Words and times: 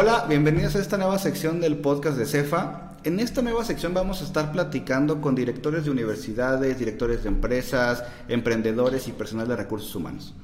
Hola, 0.00 0.26
bienvenidos 0.28 0.76
a 0.76 0.78
esta 0.78 0.96
nueva 0.96 1.18
sección 1.18 1.60
del 1.60 1.78
podcast 1.78 2.16
de 2.16 2.24
CEFA. 2.24 2.92
En 3.02 3.18
esta 3.18 3.42
nueva 3.42 3.64
sección 3.64 3.94
vamos 3.94 4.22
a 4.22 4.26
estar 4.26 4.52
platicando 4.52 5.20
con 5.20 5.34
directores 5.34 5.84
de 5.84 5.90
universidades, 5.90 6.78
directores 6.78 7.24
de 7.24 7.30
empresas, 7.30 8.04
emprendedores 8.28 9.08
y 9.08 9.10
personal 9.10 9.48
de 9.48 9.56
recursos 9.56 9.92
humanos. 9.96 10.36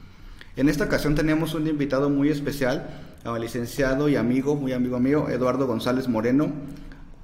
En 0.56 0.68
esta 0.68 0.86
ocasión 0.86 1.14
tenemos 1.14 1.54
un 1.54 1.68
invitado 1.68 2.10
muy 2.10 2.30
especial, 2.30 2.98
al 3.22 3.40
licenciado 3.40 4.08
y 4.08 4.16
amigo, 4.16 4.56
muy 4.56 4.72
amigo 4.72 4.98
mío, 4.98 5.28
Eduardo 5.28 5.68
González 5.68 6.08
Moreno, 6.08 6.50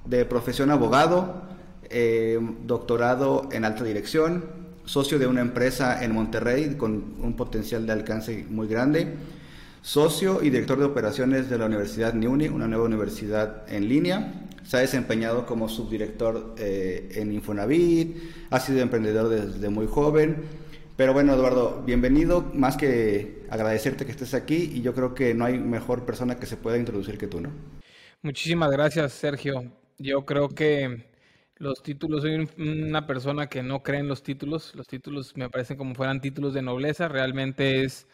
de 0.05 0.23
profesión 0.23 0.71
abogado, 0.71 1.41
eh, 1.89 2.39
doctorado 2.65 3.49
en 3.51 3.65
alta 3.65 3.83
dirección, 3.83 4.45
socio 4.85 5.19
de 5.19 5.27
una 5.27 5.41
empresa 5.41 6.01
en 6.01 6.13
Monterrey 6.13 6.75
con 6.77 6.93
un 7.21 7.35
potencial 7.35 7.85
de 7.85 7.91
alcance 7.91 8.45
muy 8.49 8.69
grande, 8.69 9.17
socio 9.81 10.43
y 10.43 10.49
director 10.49 10.79
de 10.79 10.85
operaciones 10.85 11.49
de 11.49 11.57
la 11.57 11.65
Universidad 11.65 12.13
NIUNI, 12.13 12.47
una 12.49 12.67
nueva 12.67 12.85
universidad 12.85 13.71
en 13.71 13.89
línea. 13.89 14.33
Se 14.63 14.77
ha 14.77 14.79
desempeñado 14.79 15.45
como 15.45 15.67
subdirector 15.67 16.55
eh, 16.57 17.09
en 17.15 17.33
Infonavit, 17.33 18.15
ha 18.49 18.59
sido 18.59 18.79
emprendedor 18.79 19.29
desde 19.29 19.69
muy 19.69 19.87
joven. 19.87 20.37
Pero 20.95 21.13
bueno, 21.13 21.33
Eduardo, 21.33 21.81
bienvenido. 21.83 22.51
Más 22.53 22.77
que 22.77 23.43
agradecerte 23.49 24.05
que 24.05 24.11
estés 24.11 24.33
aquí 24.33 24.71
y 24.73 24.81
yo 24.81 24.93
creo 24.93 25.15
que 25.15 25.33
no 25.33 25.45
hay 25.45 25.57
mejor 25.57 26.05
persona 26.05 26.37
que 26.37 26.45
se 26.45 26.57
pueda 26.57 26.77
introducir 26.77 27.17
que 27.17 27.27
tú, 27.27 27.41
¿no? 27.41 27.49
Muchísimas 28.21 28.69
gracias, 28.69 29.13
Sergio. 29.13 29.63
Yo 29.97 30.25
creo 30.25 30.49
que 30.49 31.05
los 31.57 31.81
títulos, 31.81 32.21
soy 32.21 32.47
una 32.57 33.07
persona 33.07 33.47
que 33.47 33.63
no 33.63 33.81
cree 33.81 33.99
en 33.99 34.07
los 34.07 34.21
títulos. 34.21 34.75
Los 34.75 34.87
títulos 34.87 35.35
me 35.35 35.49
parecen 35.49 35.77
como 35.77 35.95
fueran 35.95 36.21
títulos 36.21 36.53
de 36.53 36.61
nobleza. 36.61 37.07
Realmente 37.07 37.83
es, 37.83 38.07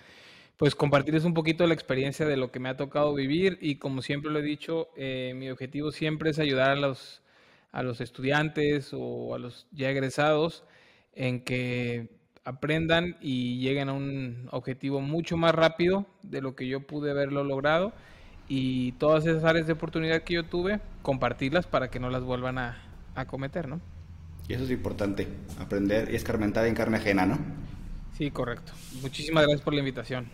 pues, 0.57 0.75
compartirles 0.75 1.23
un 1.23 1.33
poquito 1.33 1.65
la 1.67 1.73
experiencia 1.73 2.25
de 2.25 2.37
lo 2.37 2.51
que 2.51 2.59
me 2.59 2.69
ha 2.69 2.77
tocado 2.77 3.13
vivir 3.13 3.57
y 3.61 3.75
como 3.75 4.01
siempre 4.01 4.31
lo 4.31 4.39
he 4.39 4.43
dicho, 4.43 4.89
eh, 4.97 5.33
mi 5.35 5.49
objetivo 5.49 5.91
siempre 5.91 6.31
es 6.31 6.39
ayudar 6.39 6.71
a 6.71 6.75
los, 6.75 7.21
a 7.71 7.83
los 7.83 8.01
estudiantes 8.01 8.89
o 8.93 9.35
a 9.35 9.39
los 9.39 9.67
ya 9.71 9.89
egresados 9.89 10.63
en 11.13 11.41
que 11.41 12.09
aprendan 12.43 13.17
y 13.21 13.59
lleguen 13.59 13.89
a 13.89 13.93
un 13.93 14.47
objetivo 14.51 15.01
mucho 15.01 15.37
más 15.37 15.53
rápido 15.53 16.05
de 16.23 16.41
lo 16.41 16.55
que 16.55 16.67
yo 16.67 16.81
pude 16.81 17.11
haberlo 17.11 17.43
logrado 17.43 17.93
y 18.47 18.93
todas 18.93 19.25
esas 19.25 19.43
áreas 19.43 19.67
de 19.67 19.73
oportunidad 19.73 20.23
que 20.23 20.35
yo 20.35 20.45
tuve, 20.45 20.79
compartirlas 21.01 21.67
para 21.67 21.89
que 21.89 21.99
no 21.99 22.09
las 22.09 22.23
vuelvan 22.23 22.57
a, 22.57 22.81
a 23.15 23.25
cometer, 23.25 23.67
¿no? 23.67 23.81
Y 24.47 24.53
eso 24.53 24.63
es 24.63 24.71
importante, 24.71 25.27
aprender 25.59 26.09
y 26.11 26.15
escarmentar 26.15 26.65
en 26.65 26.73
carne 26.73 26.97
ajena, 26.97 27.25
¿no? 27.25 27.37
Sí, 28.17 28.31
correcto. 28.31 28.71
Muchísimas 29.01 29.43
gracias 29.43 29.61
por 29.61 29.73
la 29.73 29.79
invitación. 29.79 30.27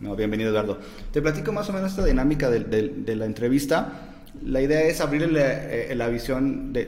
No, 0.00 0.16
bienvenido, 0.16 0.50
Eduardo. 0.50 0.78
Te 1.12 1.22
platico 1.22 1.52
más 1.52 1.68
o 1.68 1.72
menos 1.72 1.92
esta 1.92 2.04
dinámica 2.04 2.50
de, 2.50 2.60
de, 2.60 3.16
la 3.16 3.26
entrevista. 3.26 4.10
La 4.44 4.60
idea 4.60 4.82
es 4.82 5.00
abrir 5.00 5.30
eh, 5.36 5.94
la, 5.94 6.08
visión 6.08 6.72
de, 6.72 6.86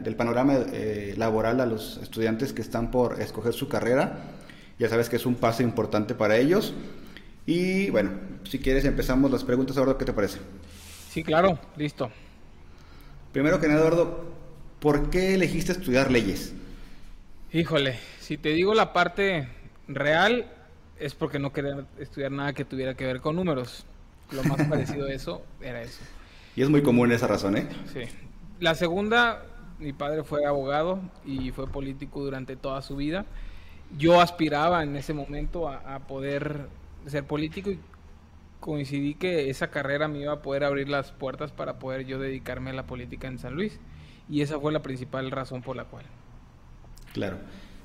del 0.00 0.16
panorama 0.16 0.58
eh, 0.72 1.14
laboral 1.16 1.60
a 1.60 1.66
los 1.66 1.98
estudiantes 2.00 2.52
que 2.52 2.62
están 2.62 2.90
por 2.90 3.20
escoger 3.20 3.52
su 3.52 3.68
carrera. 3.68 4.20
Ya 4.78 4.88
sabes 4.88 5.08
que 5.08 5.16
es 5.16 5.26
un 5.26 5.34
paso 5.34 5.62
importante 5.62 6.14
para 6.14 6.36
ellos. 6.36 6.74
Y 7.44 7.90
bueno, 7.90 8.12
si 8.44 8.60
quieres 8.60 8.84
empezamos 8.84 9.30
las 9.30 9.42
preguntas, 9.42 9.76
Eduardo, 9.76 9.98
¿qué 9.98 10.04
te 10.04 10.12
parece? 10.12 10.38
Sí, 11.10 11.24
claro, 11.24 11.58
listo. 11.76 12.10
Primero 13.32 13.60
que 13.60 13.66
nada, 13.66 13.80
Eduardo, 13.80 14.24
¿por 14.78 15.10
qué 15.10 15.34
elegiste 15.34 15.72
estudiar 15.72 16.10
leyes? 16.10 16.54
Híjole, 17.52 17.98
si 18.20 18.38
te 18.38 18.50
digo 18.50 18.74
la 18.74 18.92
parte 18.92 19.48
real, 19.88 20.46
es 21.02 21.14
porque 21.14 21.38
no 21.38 21.52
quería 21.52 21.84
estudiar 21.98 22.30
nada 22.30 22.52
que 22.52 22.64
tuviera 22.64 22.94
que 22.94 23.04
ver 23.04 23.20
con 23.20 23.36
números. 23.36 23.84
Lo 24.30 24.44
más 24.44 24.66
parecido 24.68 25.06
a 25.06 25.12
eso 25.12 25.42
era 25.60 25.82
eso. 25.82 26.02
Y 26.54 26.62
es 26.62 26.70
muy 26.70 26.82
común 26.82 27.10
esa 27.12 27.26
razón, 27.26 27.56
¿eh? 27.56 27.66
Sí. 27.92 28.02
La 28.60 28.74
segunda, 28.74 29.44
mi 29.78 29.92
padre 29.92 30.22
fue 30.22 30.46
abogado 30.46 31.00
y 31.26 31.50
fue 31.50 31.66
político 31.66 32.20
durante 32.20 32.56
toda 32.56 32.82
su 32.82 32.96
vida. 32.96 33.26
Yo 33.98 34.20
aspiraba 34.20 34.82
en 34.82 34.96
ese 34.96 35.12
momento 35.12 35.68
a, 35.68 35.94
a 35.94 36.00
poder 36.00 36.68
ser 37.06 37.24
político 37.24 37.70
y 37.70 37.80
coincidí 38.60 39.14
que 39.14 39.50
esa 39.50 39.70
carrera 39.70 40.06
me 40.06 40.20
iba 40.20 40.32
a 40.32 40.42
poder 40.42 40.62
abrir 40.62 40.88
las 40.88 41.10
puertas 41.10 41.50
para 41.50 41.78
poder 41.78 42.06
yo 42.06 42.18
dedicarme 42.20 42.70
a 42.70 42.74
la 42.74 42.86
política 42.86 43.26
en 43.26 43.38
San 43.38 43.54
Luis. 43.54 43.80
Y 44.28 44.42
esa 44.42 44.60
fue 44.60 44.72
la 44.72 44.82
principal 44.82 45.30
razón 45.30 45.62
por 45.62 45.74
la 45.74 45.84
cual. 45.84 46.04
Claro. 47.12 47.38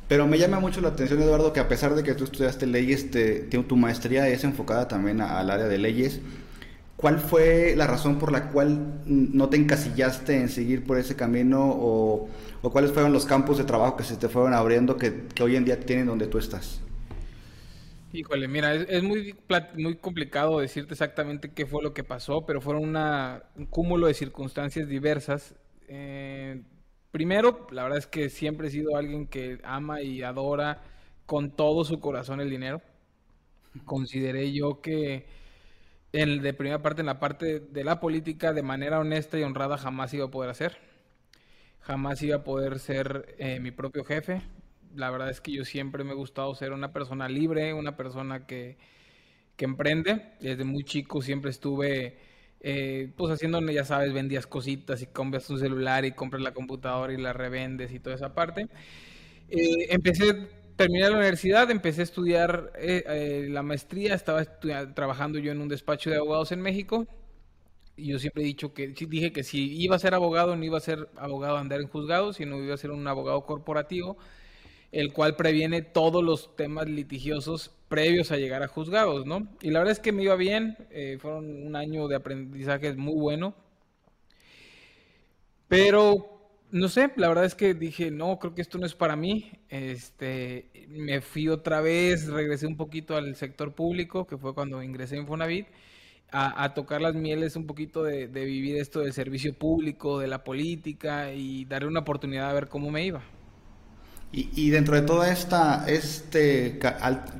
Pero 0.07 0.25
me 0.25 0.37
llama 0.37 0.59
mucho 0.59 0.79
la 0.79 0.89
atención, 0.89 1.21
Eduardo, 1.21 1.51
que 1.51 1.59
a 1.59 1.67
pesar 1.67 1.93
de 1.93 2.03
que 2.03 2.13
tú 2.13 2.23
estudiaste 2.23 2.65
leyes, 2.65 3.11
te, 3.11 3.41
tu 3.41 3.75
maestría 3.75 4.27
es 4.29 4.43
enfocada 4.43 4.87
también 4.87 5.19
al 5.19 5.49
área 5.49 5.67
de 5.67 5.77
leyes. 5.77 6.21
¿Cuál 6.95 7.19
fue 7.19 7.75
la 7.75 7.85
razón 7.85 8.17
por 8.17 8.31
la 8.31 8.49
cual 8.49 9.01
no 9.05 9.49
te 9.49 9.57
encasillaste 9.57 10.35
en 10.35 10.49
seguir 10.49 10.83
por 10.83 10.97
ese 10.97 11.15
camino 11.15 11.59
o, 11.61 12.29
cuáles 12.71 12.91
fueron 12.91 13.13
los 13.13 13.25
campos 13.25 13.57
de 13.57 13.65
trabajo 13.65 13.95
que 13.95 14.03
se 14.03 14.17
te 14.17 14.27
fueron 14.29 14.53
abriendo 14.53 14.97
que, 14.97 15.27
hoy 15.41 15.55
en 15.55 15.65
día 15.65 15.79
tienen 15.79 16.07
donde 16.07 16.27
tú 16.27 16.37
estás? 16.37 16.81
Híjole, 18.13 18.47
mira, 18.47 18.73
es, 18.73 19.03
muy, 19.03 19.35
complicado 20.01 20.59
decirte 20.59 20.93
exactamente 20.93 21.51
qué 21.51 21.65
fue 21.65 21.83
lo 21.83 21.93
que 21.93 22.03
pasó, 22.03 22.45
pero 22.45 22.61
fueron 22.61 22.95
un 22.95 23.65
cúmulo 23.67 24.07
de 24.07 24.13
circunstancias 24.13 24.87
diversas. 24.87 25.53
Eh, 25.87 26.61
primero, 27.11 27.67
la 27.71 27.83
verdad 27.83 27.99
es 27.99 28.07
que 28.07 28.29
siempre 28.29 28.67
he 28.67 28.71
sido 28.71 28.95
alguien 28.95 29.27
que 29.27 29.59
ama 29.63 30.01
y 30.01 30.23
adora 30.23 30.81
con 31.25 31.51
todo 31.51 31.83
su 31.83 31.99
corazón 31.99 32.41
el 32.41 32.49
dinero. 32.49 32.81
Consideré 33.85 34.51
yo 34.53 34.81
que 34.81 35.25
en, 36.13 36.41
de 36.41 36.53
primera 36.53 36.81
parte, 36.81 37.01
en 37.01 37.07
la 37.07 37.19
parte 37.19 37.59
de 37.59 37.83
la 37.83 37.99
política, 37.99 38.53
de 38.53 38.63
manera 38.63 38.99
honesta 38.99 39.37
y 39.37 39.43
honrada, 39.43 39.77
jamás 39.77 40.13
iba 40.13 40.25
a 40.25 40.31
poder 40.31 40.49
hacer. 40.49 40.77
Jamás 41.81 42.21
iba 42.23 42.37
a 42.37 42.43
poder 42.43 42.79
ser 42.79 43.35
eh, 43.39 43.59
mi 43.59 43.71
propio 43.71 44.03
jefe 44.03 44.41
la 44.97 45.11
verdad 45.11 45.29
es 45.29 45.41
que 45.41 45.51
yo 45.51 45.63
siempre 45.63 46.03
me 46.03 46.11
he 46.11 46.15
gustado 46.15 46.53
ser 46.55 46.71
una 46.73 46.91
persona 46.91 47.29
libre, 47.29 47.73
una 47.73 47.95
persona 47.95 48.45
que, 48.45 48.77
emprende. 49.57 50.33
Desde 50.39 50.63
muy 50.63 50.83
chico 50.83 51.21
siempre 51.21 51.51
estuve, 51.51 52.17
eh, 52.61 53.11
pues 53.15 53.31
haciendo, 53.31 53.59
ya 53.71 53.85
sabes, 53.85 54.13
vendías 54.13 54.47
cositas 54.47 55.01
y 55.01 55.07
compras 55.07 55.49
un 55.49 55.59
celular 55.59 56.05
y 56.05 56.11
compras 56.13 56.41
la 56.41 56.53
computadora 56.53 57.13
y 57.13 57.17
la 57.17 57.33
revendes 57.33 57.91
y 57.91 57.99
toda 57.99 58.15
esa 58.15 58.33
parte. 58.33 58.67
Eh, 59.49 59.87
empecé, 59.89 60.49
terminé 60.75 61.09
la 61.09 61.17
universidad, 61.17 61.69
empecé 61.71 62.01
a 62.01 62.03
estudiar 62.05 62.73
eh, 62.77 63.47
la 63.49 63.63
maestría, 63.63 64.15
estaba 64.15 64.43
trabajando 64.93 65.39
yo 65.39 65.51
en 65.51 65.61
un 65.61 65.67
despacho 65.69 66.09
de 66.09 66.17
abogados 66.17 66.51
en 66.51 66.61
México. 66.61 67.07
Y 67.95 68.09
yo 68.09 68.19
siempre 68.19 68.43
he 68.43 68.45
dicho 68.45 68.73
que, 68.73 68.89
dije 68.89 69.31
que 69.31 69.43
si 69.43 69.75
iba 69.81 69.95
a 69.95 69.99
ser 69.99 70.13
abogado, 70.13 70.55
no 70.55 70.63
iba 70.63 70.77
a 70.77 70.81
ser 70.81 71.09
abogado 71.15 71.57
a 71.57 71.61
andar 71.61 71.81
en 71.81 71.87
juzgados, 71.87 72.37
sino 72.37 72.63
iba 72.63 72.75
a 72.75 72.77
ser 72.77 72.91
un 72.91 73.07
abogado 73.07 73.45
corporativo 73.45 74.17
el 74.91 75.13
cual 75.13 75.35
previene 75.35 75.81
todos 75.81 76.23
los 76.23 76.55
temas 76.55 76.87
litigiosos 76.87 77.71
previos 77.87 78.31
a 78.31 78.37
llegar 78.37 78.63
a 78.63 78.67
juzgados, 78.67 79.25
¿no? 79.25 79.47
Y 79.61 79.71
la 79.71 79.79
verdad 79.79 79.93
es 79.93 79.99
que 79.99 80.11
me 80.11 80.23
iba 80.23 80.35
bien, 80.35 80.77
eh, 80.91 81.17
fueron 81.19 81.65
un 81.65 81.75
año 81.75 82.07
de 82.07 82.15
aprendizaje 82.15 82.93
muy 82.93 83.15
bueno, 83.15 83.55
pero 85.67 86.37
no 86.71 86.89
sé, 86.89 87.11
la 87.15 87.29
verdad 87.29 87.45
es 87.45 87.55
que 87.55 87.73
dije, 87.73 88.11
no, 88.11 88.39
creo 88.39 88.53
que 88.53 88.61
esto 88.61 88.77
no 88.77 88.85
es 88.85 88.95
para 88.95 89.15
mí, 89.15 89.51
este, 89.69 90.69
me 90.89 91.21
fui 91.21 91.47
otra 91.49 91.81
vez, 91.81 92.27
regresé 92.27 92.67
un 92.67 92.77
poquito 92.77 93.15
al 93.15 93.35
sector 93.35 93.73
público, 93.73 94.27
que 94.27 94.37
fue 94.37 94.53
cuando 94.53 94.83
ingresé 94.83 95.17
en 95.17 95.27
Fonavit, 95.27 95.67
a, 96.29 96.73
tocar 96.73 97.01
las 97.01 97.15
mieles 97.15 97.55
un 97.55 97.65
poquito 97.65 98.03
de, 98.03 98.27
de 98.27 98.45
vivir 98.45 98.77
esto 98.77 98.99
del 98.99 99.13
servicio 99.13 99.53
público, 99.53 100.19
de 100.19 100.27
la 100.27 100.43
política 100.43 101.31
y 101.33 101.63
darle 101.65 101.87
una 101.87 102.01
oportunidad 102.01 102.49
a 102.49 102.53
ver 102.53 102.67
cómo 102.67 102.91
me 102.91 103.05
iba. 103.05 103.23
Y, 104.31 104.69
dentro 104.69 104.95
de 104.95 105.01
todo 105.03 105.23
esta, 105.23 105.85
este 105.87 106.79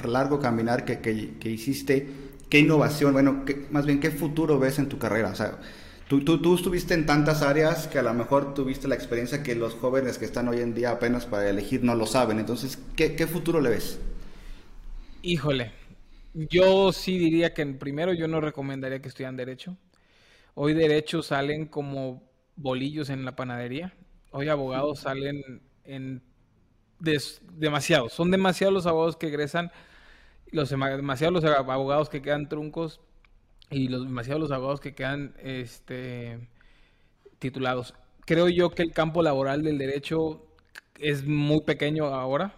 largo 0.06 0.40
caminar 0.40 0.86
que, 0.86 1.00
que, 1.00 1.50
hiciste, 1.50 2.08
¿qué 2.50 2.60
innovación, 2.60 3.14
bueno, 3.14 3.44
más 3.72 3.86
bien 3.86 4.00
qué 4.00 4.10
futuro 4.10 4.58
ves 4.58 4.80
en 4.80 4.88
tu 4.88 4.98
carrera? 4.98 5.30
O 5.30 5.36
sea, 5.36 5.60
tú, 6.08 6.24
tú, 6.24 6.42
tú, 6.42 6.56
estuviste 6.56 6.94
en 6.94 7.06
tantas 7.06 7.42
áreas 7.42 7.88
que 7.88 8.00
a 8.00 8.04
lo 8.04 8.14
mejor 8.14 8.54
tuviste 8.54 8.88
la 8.88 8.96
experiencia 8.96 9.44
que 9.44 9.54
los 9.54 9.74
jóvenes 9.76 10.18
que 10.18 10.26
están 10.26 10.48
hoy 10.48 10.62
en 10.62 10.74
día 10.74 10.92
apenas 10.92 11.26
para 11.26 11.50
elegir 11.50 11.84
no 11.84 11.94
lo 11.94 12.06
saben. 12.06 12.40
Entonces, 12.40 12.80
¿qué, 12.96 13.16
qué 13.16 13.28
futuro 13.28 13.60
le 13.60 13.70
ves? 13.70 14.00
Híjole, 15.22 15.74
yo 16.34 16.94
sí 16.94 17.18
diría 17.18 17.54
que 17.54 17.66
primero 17.66 18.14
yo 18.14 18.30
no 18.30 18.40
recomendaría 18.40 19.02
que 19.02 19.10
estudian 19.10 19.36
derecho. 19.36 19.78
Hoy 20.56 20.74
derechos 20.74 21.28
salen 21.28 21.68
como 21.68 22.24
bolillos 22.56 23.10
en 23.10 23.26
la 23.26 23.36
panadería. 23.36 23.94
Hoy 24.32 24.48
abogados 24.48 25.02
salen 25.02 25.62
en 25.84 26.24
demasiados. 27.00 28.14
Son 28.14 28.32
demasiados 28.32 28.74
los 28.74 28.86
abogados 28.86 29.18
que 29.18 29.28
egresan, 29.28 29.72
los 30.52 30.70
demasiados 30.70 31.44
los 31.44 31.44
abogados 31.44 32.10
que 32.10 32.22
quedan 32.22 32.50
truncos 32.50 33.02
y 33.70 33.90
los 33.90 34.04
demasiados 34.04 34.42
los 34.42 34.52
abogados 34.52 34.80
que 34.80 34.96
quedan 34.96 35.36
este, 35.42 36.40
titulados. 37.40 37.94
Creo 38.26 38.50
yo 38.50 38.70
que 38.72 38.84
el 38.84 38.92
campo 38.92 39.24
laboral 39.24 39.64
del 39.64 39.78
derecho 39.78 40.46
es 41.00 41.26
muy 41.26 41.62
pequeño 41.62 42.06
ahora, 42.06 42.54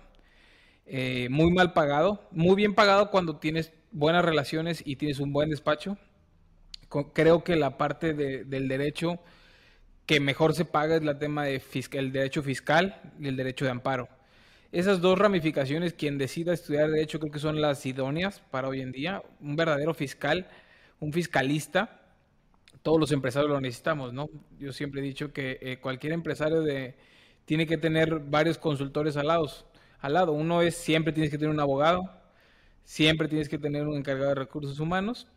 eh, 0.86 1.28
muy 1.30 1.52
mal 1.52 1.74
pagado, 1.74 2.28
muy 2.32 2.56
bien 2.56 2.74
pagado 2.74 3.12
cuando 3.12 3.38
tienes 3.38 3.74
buenas 3.92 4.24
relaciones 4.26 4.82
y 4.86 4.96
tienes 4.96 5.20
un 5.20 5.34
buen 5.34 5.50
despacho. 5.50 5.98
creo 7.14 7.44
que 7.44 7.56
la 7.56 7.78
parte 7.78 8.14
del 8.14 8.68
derecho 8.68 9.20
que 10.06 10.20
mejor 10.20 10.56
se 10.56 10.66
paga 10.66 10.96
es 10.96 11.04
la 11.04 11.20
tema 11.20 11.46
de 11.46 11.62
el 11.92 12.12
derecho 12.12 12.42
fiscal 12.42 13.00
y 13.20 13.28
el 13.28 13.36
derecho 13.36 13.66
de 13.66 13.72
amparo. 13.72 14.10
Esas 14.72 15.02
dos 15.02 15.18
ramificaciones, 15.18 15.94
quien 15.94 16.20
decida 16.20 16.54
estudiar 16.54 16.92
derecho 16.92 17.20
creo 17.20 17.32
que 17.32 17.40
son 17.40 17.60
las 17.60 17.84
idóneas 17.86 18.42
para 18.52 18.68
hoy 18.68 18.82
en 18.82 18.92
día. 18.92 19.24
Un 19.40 19.56
verdadero 19.56 19.96
fiscal, 19.96 20.48
un 21.00 21.12
fiscalista, 21.12 22.02
todos 22.84 23.00
los 23.00 23.12
empresarios 23.12 23.50
lo 23.50 23.60
necesitamos, 23.60 24.14
¿no? 24.14 24.30
Yo 24.60 24.72
siempre 24.72 25.02
he 25.02 25.04
dicho 25.04 25.34
que 25.34 25.58
eh, 25.62 25.80
cualquier 25.80 26.14
empresario 26.14 26.62
de, 26.62 26.96
tiene 27.46 27.66
que 27.66 27.78
tener 27.78 28.20
varios 28.20 28.60
consultores 28.60 29.18
al 29.18 29.28
lado, 29.28 29.50
al 30.02 30.14
lado. 30.14 30.34
Uno 30.34 30.62
es 30.62 30.76
siempre 30.76 31.14
tienes 31.14 31.32
que 31.32 31.40
tener 31.40 31.54
un 31.54 31.60
abogado, 31.60 32.04
siempre 32.84 33.28
tienes 33.28 33.50
que 33.50 33.58
tener 33.58 33.88
un 33.88 33.98
encargado 33.98 34.30
de 34.30 34.36
recursos 34.36 34.80
humanos 34.80 35.28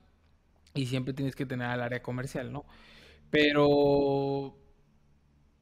y 0.75 0.87
siempre 0.87 1.15
tienes 1.15 1.35
que 1.37 1.47
tener 1.47 1.69
al 1.69 1.83
área 1.83 2.03
comercial, 2.03 2.53
¿no? 2.53 2.67
Pero 3.31 4.57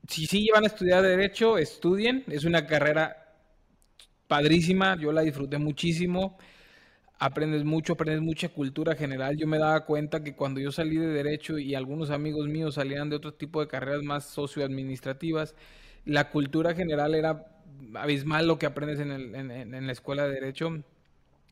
si 0.08 0.26
sí 0.26 0.49
van 0.52 0.64
a 0.64 0.67
estudiar 0.67 1.02
Derecho, 1.02 1.56
estudien. 1.56 2.25
Es 2.28 2.44
una 2.44 2.67
carrera 2.67 3.19
padrísima, 4.31 4.97
yo 4.97 5.11
la 5.11 5.23
disfruté 5.23 5.59
muchísimo. 5.59 6.38
Aprendes 7.19 7.65
mucho, 7.65 7.94
aprendes 7.94 8.23
mucha 8.23 8.49
cultura 8.49 8.94
general. 8.94 9.37
Yo 9.37 9.49
me 9.49 9.59
daba 9.59 9.85
cuenta 9.85 10.23
que 10.23 10.37
cuando 10.37 10.61
yo 10.61 10.71
salí 10.71 10.97
de 10.97 11.09
Derecho 11.09 11.59
y 11.59 11.75
algunos 11.75 12.11
amigos 12.11 12.47
míos 12.47 12.77
salían 12.77 13.11
de 13.11 13.17
otro 13.17 13.35
tipo 13.35 13.61
de 13.61 13.67
carreras 13.67 14.05
más 14.05 14.27
socioadministrativas, 14.27 15.56
la 16.05 16.31
cultura 16.31 16.77
general 16.77 17.17
era 17.17 17.44
abismal 17.97 18.47
lo 18.47 18.56
que 18.56 18.67
aprendes 18.67 19.00
en, 19.00 19.87
la 19.87 19.93
escuela 19.93 20.29
de 20.29 20.35
Derecho. 20.35 20.81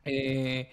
Eh, 0.05 0.69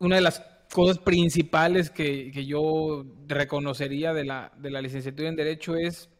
una 0.00 0.16
de 0.16 0.22
las 0.22 0.40
cosas 0.72 0.98
principales 0.98 1.90
que, 1.90 2.32
que 2.32 2.44
yo 2.44 3.04
reconocería 3.28 4.12
de 4.12 4.24
la, 4.24 4.50
de 4.58 4.70
la 4.70 4.82
licenciatura 4.82 5.28
en 5.28 5.36
Derecho 5.36 5.76
es 5.76 6.10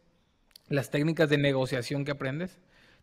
las 0.69 0.89
técnicas 0.89 1.29
de 1.29 1.37
negociación 1.37 2.05
que 2.05 2.11
aprendes. 2.11 2.61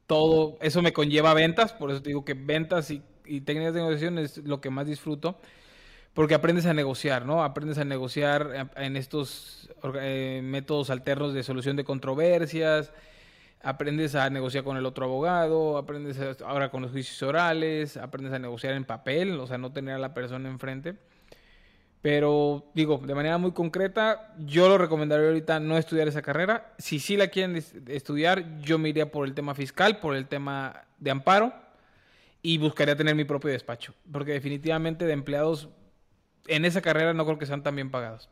Todo 0.08 0.56
eso 0.62 0.80
me 0.80 0.94
conlleva 0.94 1.34
ventas, 1.34 1.74
por 1.74 1.90
eso 1.90 2.00
te 2.00 2.08
digo 2.08 2.24
que 2.24 2.32
ventas 2.32 2.90
y, 2.90 3.02
técnicas 3.42 3.74
de 3.74 3.80
negociación 3.80 4.18
es 4.18 4.38
lo 4.38 4.58
que 4.58 4.70
más 4.70 4.86
disfruto, 4.86 5.38
porque 6.14 6.34
aprendes 6.34 6.64
a 6.64 6.72
negociar, 6.72 7.26
¿no? 7.26 7.44
Aprendes 7.44 7.76
a 7.76 7.84
negociar 7.84 8.70
en 8.76 8.96
estos 8.96 9.68
eh, 10.00 10.40
métodos 10.42 10.88
alternos 10.88 11.34
de 11.34 11.42
solución 11.42 11.76
de 11.76 11.84
controversias, 11.84 12.90
aprendes 13.62 14.14
a 14.14 14.30
negociar 14.30 14.64
con 14.64 14.78
el 14.78 14.86
otro 14.86 15.04
abogado, 15.04 15.76
aprendes 15.76 16.18
ahora 16.40 16.70
con 16.70 16.80
los 16.80 16.90
juicios 16.92 17.22
orales, 17.22 17.98
aprendes 17.98 18.32
a 18.32 18.38
negociar 18.38 18.72
en 18.72 18.86
papel, 18.86 19.38
o 19.38 19.46
sea, 19.46 19.58
no 19.58 19.72
tener 19.72 19.94
a 19.96 19.98
la 19.98 20.14
persona 20.14 20.48
enfrente. 20.48 20.96
Pero 22.10 22.64
digo, 22.72 23.02
de 23.04 23.14
manera 23.14 23.36
muy 23.36 23.52
concreta, 23.52 24.34
yo 24.38 24.66
lo 24.66 24.78
recomendaría 24.78 25.26
ahorita 25.26 25.60
no 25.60 25.76
estudiar 25.76 26.08
esa 26.08 26.22
carrera. 26.22 26.72
Si 26.78 27.00
sí 27.00 27.18
la 27.18 27.28
quieren 27.28 27.62
estudiar, 27.86 28.60
yo 28.60 28.78
me 28.78 28.88
iría 28.88 29.12
por 29.12 29.26
el 29.26 29.34
tema 29.34 29.54
fiscal, 29.54 29.98
por 29.98 30.16
el 30.16 30.26
tema 30.26 30.86
de 30.96 31.10
amparo 31.10 31.52
y 32.40 32.56
buscaría 32.56 32.96
tener 32.96 33.14
mi 33.14 33.24
propio 33.24 33.50
despacho. 33.50 33.92
Porque 34.10 34.32
definitivamente 34.32 35.04
de 35.04 35.12
empleados 35.12 35.68
en 36.46 36.64
esa 36.64 36.80
carrera 36.80 37.12
no 37.12 37.26
creo 37.26 37.38
que 37.38 37.44
sean 37.44 37.62
tan 37.62 37.76
bien 37.76 37.90
pagados. 37.90 38.30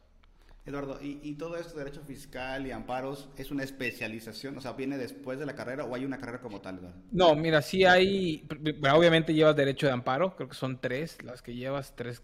Eduardo, 0.67 0.99
¿y, 1.01 1.33
todo 1.35 1.57
esto 1.57 1.79
de 1.79 1.85
derecho 1.85 2.03
fiscal 2.05 2.67
y 2.67 2.73
amparos 2.73 3.29
es 3.37 3.53
una 3.53 3.63
especialización? 3.63 4.59
O 4.59 4.61
sea, 4.61 4.73
¿viene 4.73 4.99
después 4.99 5.39
de 5.39 5.47
la 5.47 5.55
carrera 5.55 5.85
o 5.85 5.95
hay 5.95 6.05
una 6.05 6.19
carrera 6.19 6.41
como 6.41 6.61
tal? 6.61 6.93
No, 7.13 7.37
mira, 7.37 7.63
sí 7.63 7.85
hay, 7.85 8.49
obviamente 8.93 9.33
llevas 9.33 9.55
derecho 9.55 9.87
de 9.87 9.93
amparo, 9.93 10.35
creo 10.35 10.49
que 10.49 10.57
son 10.57 10.81
tres 10.81 11.23
las 11.23 11.41
que 11.41 11.55
llevas, 11.55 11.95
tres, 11.95 12.21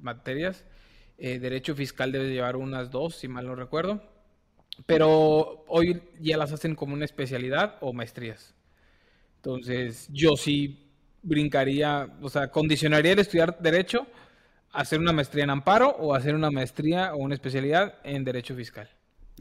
materias. 0.00 0.64
Eh, 1.18 1.38
derecho 1.38 1.76
fiscal 1.76 2.10
debes 2.10 2.30
llevar 2.30 2.56
unas 2.56 2.90
dos, 2.90 3.14
si 3.14 3.28
mal 3.28 3.46
no 3.46 3.54
recuerdo. 3.54 4.02
Pero 4.84 5.64
hoy 5.68 6.02
ya 6.18 6.36
las 6.36 6.52
hacen 6.52 6.74
como 6.74 6.94
una 6.94 7.04
especialidad 7.04 7.76
o 7.80 7.92
maestrías. 7.92 8.56
Entonces, 9.36 10.08
yo 10.10 10.36
sí 10.36 10.90
brincaría, 11.22 12.08
o 12.22 12.28
sea, 12.28 12.50
condicionaría 12.50 13.12
el 13.12 13.20
estudiar 13.20 13.56
derecho 13.60 14.04
hacer 14.72 14.98
una 15.00 15.12
maestría 15.12 15.44
en 15.44 15.50
amparo 15.50 15.88
o 15.90 16.14
hacer 16.14 16.34
una 16.34 16.50
maestría 16.50 17.14
o 17.14 17.18
una 17.18 17.34
especialidad 17.34 17.94
en 18.04 18.24
derecho 18.24 18.54
fiscal. 18.54 18.88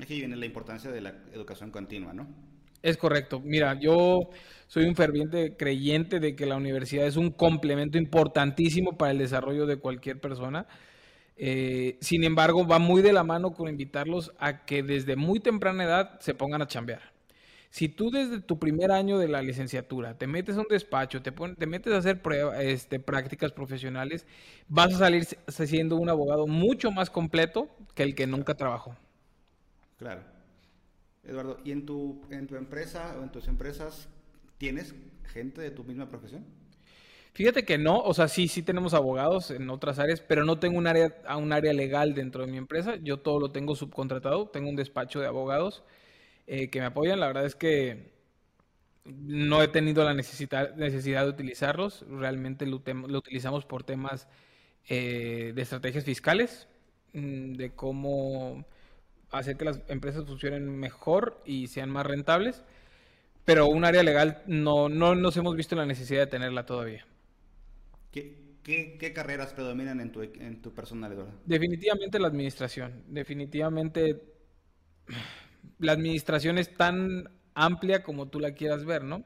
Aquí 0.01 0.19
viene 0.19 0.35
la 0.35 0.45
importancia 0.45 0.91
de 0.91 1.01
la 1.01 1.09
educación 1.33 1.71
continua, 1.71 2.13
¿no? 2.13 2.27
Es 2.81 2.97
correcto. 2.97 3.41
Mira, 3.43 3.79
yo 3.79 4.29
soy 4.67 4.85
un 4.85 4.95
ferviente 4.95 5.55
creyente 5.57 6.19
de 6.19 6.35
que 6.35 6.45
la 6.45 6.55
universidad 6.55 7.07
es 7.07 7.17
un 7.17 7.31
complemento 7.31 7.97
importantísimo 7.97 8.97
para 8.97 9.11
el 9.11 9.17
desarrollo 9.17 9.65
de 9.65 9.77
cualquier 9.77 10.19
persona. 10.19 10.67
Eh, 11.35 11.97
sin 12.01 12.23
embargo, 12.23 12.67
va 12.67 12.79
muy 12.79 13.01
de 13.01 13.13
la 13.13 13.23
mano 13.23 13.51
con 13.51 13.67
invitarlos 13.67 14.31
a 14.39 14.65
que 14.65 14.83
desde 14.83 15.15
muy 15.15 15.39
temprana 15.39 15.83
edad 15.83 16.19
se 16.19 16.33
pongan 16.33 16.61
a 16.61 16.67
chambear. 16.67 17.16
Si 17.77 17.89
tú 17.89 18.09
desde 18.09 18.41
tu 18.41 18.57
primer 18.57 18.91
año 18.91 19.19
de 19.19 19.27
la 19.27 19.43
licenciatura 19.43 20.17
te 20.17 20.25
metes 20.25 20.57
a 20.57 20.61
un 20.61 20.67
despacho, 20.67 21.21
te, 21.21 21.31
te 21.31 21.67
metes 21.67 21.93
a 21.93 21.97
hacer 21.97 22.19
este, 22.59 22.99
prácticas 22.99 23.51
profesionales, 23.51 24.25
vas 24.67 24.95
a 24.95 24.97
salir 24.97 25.27
siendo 25.47 25.95
un 25.95 26.09
abogado 26.09 26.47
mucho 26.47 26.89
más 26.89 27.11
completo 27.11 27.69
que 27.93 28.01
el 28.01 28.15
que 28.15 28.25
nunca 28.25 28.55
trabajó. 28.55 28.95
Claro. 29.99 30.23
Eduardo, 31.23 31.59
¿y 31.63 31.71
en 31.71 31.85
tu, 31.85 32.19
en 32.31 32.47
tu 32.47 32.55
empresa 32.55 33.15
o 33.19 33.21
en 33.21 33.31
tus 33.31 33.47
empresas 33.47 34.09
tienes 34.57 34.95
gente 35.25 35.61
de 35.61 35.69
tu 35.69 35.83
misma 35.83 36.09
profesión? 36.09 36.43
Fíjate 37.33 37.63
que 37.63 37.77
no, 37.77 37.99
o 37.99 38.15
sea, 38.15 38.27
sí, 38.27 38.47
sí 38.47 38.63
tenemos 38.63 38.95
abogados 38.95 39.51
en 39.51 39.69
otras 39.69 39.99
áreas, 39.99 40.19
pero 40.19 40.45
no 40.45 40.57
tengo 40.57 40.79
un 40.79 40.87
área, 40.87 41.15
un 41.37 41.53
área 41.53 41.73
legal 41.73 42.15
dentro 42.15 42.43
de 42.43 42.51
mi 42.51 42.57
empresa. 42.57 42.95
Yo 42.95 43.19
todo 43.19 43.39
lo 43.39 43.51
tengo 43.51 43.75
subcontratado, 43.75 44.47
tengo 44.47 44.67
un 44.67 44.75
despacho 44.75 45.19
de 45.19 45.27
abogados 45.27 45.83
eh, 46.47 46.69
que 46.69 46.79
me 46.79 46.85
apoyan. 46.85 47.19
La 47.19 47.27
verdad 47.27 47.45
es 47.45 47.55
que 47.55 48.13
no 49.05 49.61
he 49.61 49.67
tenido 49.67 50.03
la 50.03 50.13
necesidad, 50.13 50.75
necesidad 50.75 51.23
de 51.23 51.29
utilizarlos. 51.29 52.05
Realmente 52.09 52.65
lo, 52.65 52.77
utilizamos 52.77 53.65
por 53.65 53.83
temas 53.83 54.27
eh, 54.87 55.51
de 55.53 55.61
estrategias 55.61 56.05
fiscales, 56.05 56.67
mm, 57.13 57.53
de 57.53 57.71
cómo 57.75 58.65
hacer 59.29 59.57
que 59.57 59.65
las 59.65 59.81
empresas 59.89 60.25
funcionen 60.25 60.79
mejor 60.79 61.41
y 61.45 61.67
sean 61.67 61.89
más 61.89 62.05
rentables. 62.05 62.63
Pero 63.43 63.67
un 63.67 63.85
área 63.85 64.03
legal 64.03 64.43
no, 64.47 64.89
no 64.89 65.15
nos 65.15 65.35
hemos 65.37 65.55
visto 65.55 65.75
la 65.75 65.85
necesidad 65.85 66.21
de 66.21 66.27
tenerla 66.27 66.65
todavía. 66.65 67.05
¿Qué, 68.11 69.13
carreras 69.15 69.53
predominan 69.53 70.01
en 70.01 70.11
tu, 70.11 70.21
en 70.21 70.61
tu 70.61 70.73
personalidad? 70.73 71.27
Definitivamente 71.45 72.19
la 72.19 72.27
administración. 72.27 73.03
Definitivamente 73.07 74.21
la 75.79 75.93
administración 75.93 76.57
es 76.57 76.73
tan 76.75 77.29
amplia 77.53 78.03
como 78.03 78.27
tú 78.27 78.39
la 78.39 78.53
quieras 78.53 78.85
ver, 78.85 79.03
¿no? 79.03 79.23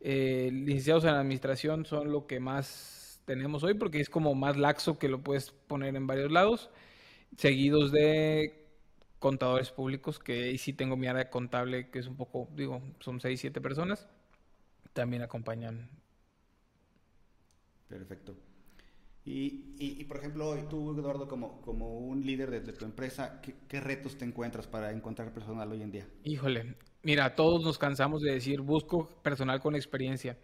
Eh, 0.00 0.50
licenciados 0.52 1.04
en 1.04 1.10
administración 1.10 1.86
son 1.86 2.10
lo 2.12 2.26
que 2.26 2.40
más 2.40 3.20
tenemos 3.26 3.62
hoy 3.64 3.74
porque 3.74 4.00
es 4.00 4.10
como 4.10 4.34
más 4.34 4.56
laxo 4.56 4.98
que 4.98 5.08
lo 5.08 5.22
puedes 5.22 5.52
poner 5.52 5.96
en 5.96 6.06
varios 6.06 6.32
lados, 6.32 6.70
seguidos 7.36 7.92
de 7.92 8.66
contadores 9.20 9.70
públicos, 9.70 10.18
que 10.18 10.44
ahí 10.44 10.58
sí 10.58 10.72
tengo 10.72 10.96
mi 10.96 11.06
área 11.06 11.30
contable, 11.30 11.90
que 11.90 12.00
es 12.00 12.06
un 12.08 12.16
poco, 12.16 12.48
digo, 12.56 12.82
son 13.00 13.20
6, 13.20 13.40
7 13.40 13.60
personas, 13.60 14.08
también 14.94 15.22
acompañan. 15.22 15.90
Perfecto. 17.88 18.49
Y, 19.30 19.76
y, 19.78 20.04
por 20.06 20.16
ejemplo, 20.16 20.56
tú, 20.68 20.92
Eduardo, 20.98 21.28
como, 21.28 21.98
un 21.98 22.26
líder 22.26 22.50
de, 22.50 22.72
tu 22.72 22.84
empresa, 22.84 23.40
¿qué, 23.40 23.80
retos 23.80 24.18
te 24.18 24.24
encuentras 24.24 24.66
para 24.66 24.90
encontrar 24.90 25.32
personal 25.32 25.70
hoy 25.70 25.82
en 25.82 25.92
día? 25.92 26.08
Híjole, 26.24 26.74
mira, 27.04 27.36
todos 27.36 27.62
nos 27.62 27.78
cansamos 27.78 28.22
de 28.22 28.32
decir, 28.32 28.60
busco 28.60 29.08
personal 29.22 29.60
con 29.60 29.76
experiencia, 29.76 30.36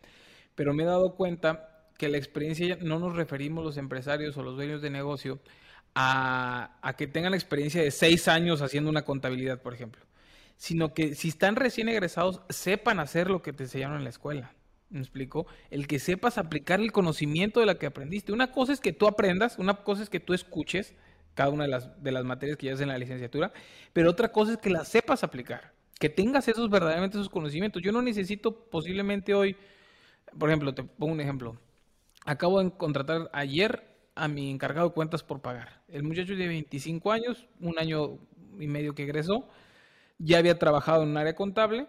pero 0.55 0.73
me 0.73 0.85
he 0.85 0.87
dado 0.87 1.17
cuenta 1.17 1.89
que 1.99 2.09
la 2.09 2.17
experiencia 2.17 2.79
no 2.81 3.01
nos 3.01 3.17
referimos 3.17 3.65
los 3.65 3.77
empresarios 3.77 4.37
o 4.37 4.45
los 4.45 4.55
dueños 4.55 4.81
de 4.83 4.91
negocio 4.91 5.41
a, 5.97 6.79
a 6.81 6.95
que 6.95 7.09
tengan 7.09 7.35
experiencia 7.35 7.83
de 7.83 7.91
seis 7.91 8.29
años 8.29 8.63
haciendo 8.63 8.89
una 8.89 9.03
contabilidad, 9.03 9.63
por 9.63 9.75
ejemplo, 9.75 10.05
sino 10.59 10.95
que 10.95 11.17
si 11.17 11.29
están 11.29 11.57
recién 11.57 11.89
egresados, 11.89 12.41
sepan 12.51 13.01
hacer 13.01 13.31
lo 13.31 13.43
que 13.43 13.53
te 13.53 13.65
enseñaron 13.65 13.97
en 13.97 14.05
la 14.05 14.11
escuela. 14.11 14.56
¿Me 14.89 15.01
explico? 15.01 15.47
El 15.71 15.87
que 15.87 15.99
sepas 15.99 16.39
aplicar 16.39 16.81
el 16.81 16.93
conocimiento 16.93 17.61
de 17.61 17.67
la 17.67 17.79
que 17.79 17.87
aprendiste. 17.87 18.33
Una 18.33 18.53
cosa 18.53 18.73
es 18.73 18.81
que 18.81 18.93
tú 18.93 19.07
aprendas, 19.09 19.59
una 19.59 19.75
cosa 19.83 20.03
es 20.03 20.11
que 20.11 20.21
tú 20.21 20.33
escuches 20.33 20.95
cada 21.35 21.51
una 21.51 21.65
de 21.65 21.71
las, 21.71 22.03
de 22.03 22.13
las 22.13 22.25
materias 22.25 22.57
que 22.57 22.67
llevas 22.67 22.81
en 22.81 22.89
la 22.89 22.99
licenciatura, 22.99 23.53
pero 23.93 24.11
otra 24.11 24.33
cosa 24.33 24.53
es 24.53 24.59
que 24.59 24.71
las 24.71 24.89
sepas 24.89 25.23
aplicar, 25.23 25.73
que 25.99 26.09
tengas 26.09 26.49
esos 26.49 26.71
verdaderamente 26.71 27.19
esos 27.19 27.29
conocimientos. 27.29 27.83
Yo 27.83 27.93
no 27.93 28.01
necesito 28.01 28.53
posiblemente 28.71 29.35
hoy, 29.35 29.57
por 30.39 30.49
ejemplo, 30.49 30.75
te 30.75 30.83
pongo 30.83 31.13
un 31.13 31.21
ejemplo. 31.21 31.59
Acabo 32.25 32.63
de 32.63 32.71
contratar 32.71 33.29
ayer 33.33 33.85
a 34.15 34.29
mi 34.29 34.51
encargado 34.51 34.89
de 34.89 34.95
cuentas 34.95 35.23
por 35.23 35.41
pagar. 35.43 35.83
El 35.89 36.05
muchacho 36.05 36.35
de 36.35 36.49
25 36.49 37.13
años, 37.13 37.47
un 37.61 37.79
año 37.79 38.19
y 38.59 38.67
medio 38.67 38.95
que 38.95 39.03
egresó, 39.03 39.49
ya 40.19 40.39
había 40.39 40.59
trabajado 40.59 41.03
en 41.03 41.11
un 41.11 41.17
área 41.19 41.35
contable, 41.35 41.87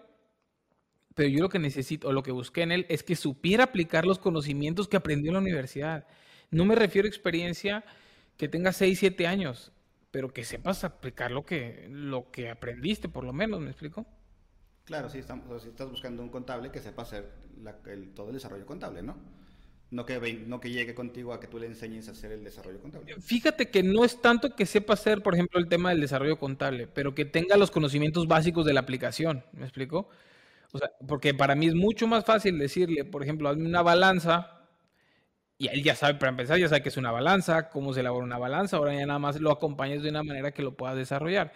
pero 1.18 1.30
yo 1.30 1.40
lo 1.42 1.50
que 1.50 1.58
necesito, 1.58 2.10
o 2.10 2.14
lo 2.14 2.22
que 2.22 2.32
busqué 2.32 2.62
en 2.62 2.72
él, 2.72 2.86
es 2.90 3.02
que 3.02 3.16
supiera 3.16 3.64
aplicar 3.64 4.06
los 4.06 4.20
conocimientos 4.20 4.88
que 4.88 4.98
aprendió 4.98 5.32
en 5.32 5.34
la 5.34 5.40
universidad. 5.40 6.06
No 6.52 6.64
me 6.64 6.76
refiero 6.76 7.08
a 7.08 7.10
experiencia 7.10 7.84
que 8.38 8.48
tenga 8.48 8.72
6, 8.72 9.00
7 9.00 9.26
años, 9.26 9.72
pero 10.12 10.32
que 10.32 10.44
sepas 10.44 10.84
aplicar 10.84 11.32
lo 11.32 11.44
que, 11.44 11.88
lo 11.90 12.30
que 12.30 12.52
aprendiste, 12.52 13.10
por 13.10 13.24
lo 13.24 13.34
menos, 13.34 13.60
¿me 13.60 13.72
explico? 13.72 14.06
Claro, 14.86 15.10
si, 15.10 15.18
estamos, 15.18 15.64
si 15.64 15.70
estás 15.70 15.90
buscando 15.90 16.22
un 16.22 16.30
contable 16.30 16.70
que 16.70 16.80
sepa 16.82 17.02
hacer 17.02 17.34
todo 18.14 18.28
el 18.28 18.36
desarrollo 18.36 18.68
contable, 18.68 19.02
¿no? 19.02 19.18
No 19.90 20.06
que, 20.06 20.44
no 20.46 20.60
que 20.60 20.70
llegue 20.70 20.94
contigo 20.94 21.34
a 21.34 21.40
que 21.40 21.48
tú 21.48 21.58
le 21.58 21.66
enseñes 21.66 22.08
a 22.10 22.12
hacer 22.12 22.32
el 22.32 22.44
desarrollo 22.44 22.80
contable. 22.80 23.16
Fíjate 23.20 23.72
que 23.72 23.82
no 23.82 24.06
es 24.06 24.22
tanto 24.22 24.56
que 24.56 24.68
sepa 24.68 24.94
hacer, 24.94 25.24
por 25.24 25.34
ejemplo, 25.34 25.60
el 25.60 25.68
tema 25.68 25.90
del 25.90 26.00
desarrollo 26.00 26.38
contable, 26.38 26.86
pero 26.86 27.16
que 27.16 27.26
tenga 27.26 27.58
los 27.58 27.72
conocimientos 27.72 28.28
básicos 28.28 28.68
de 28.68 28.74
la 28.74 28.82
aplicación. 28.82 29.44
¿Me 29.54 29.64
explico? 29.64 30.10
O 30.74 30.78
sea, 30.80 30.92
porque 31.08 31.34
para 31.34 31.56
mí 31.56 31.68
es 31.68 31.76
mucho 31.76 32.08
más 32.08 32.26
fácil 32.26 32.58
decirle, 32.60 33.06
por 33.06 33.24
ejemplo, 33.24 33.50
hazme 33.50 33.66
una 33.68 33.82
balanza, 33.82 34.54
y 35.58 35.68
él 35.70 35.84
ya 35.84 35.96
sabe, 35.96 36.16
para 36.16 36.30
empezar, 36.30 36.60
ya 36.60 36.70
sabe 36.70 36.82
que 36.84 36.90
es 36.90 36.98
una 36.98 37.12
balanza, 37.12 37.70
cómo 37.70 37.94
se 37.94 38.02
elabora 38.02 38.26
una 38.26 38.38
balanza, 38.38 38.78
ahora 38.78 38.94
ya 38.94 39.06
nada 39.08 39.20
más 39.20 39.40
lo 39.42 39.52
acompañas 39.52 40.04
de 40.04 40.10
una 40.10 40.24
manera 40.24 40.52
que 40.52 40.62
lo 40.64 40.76
pueda 40.76 40.94
desarrollar. 40.96 41.52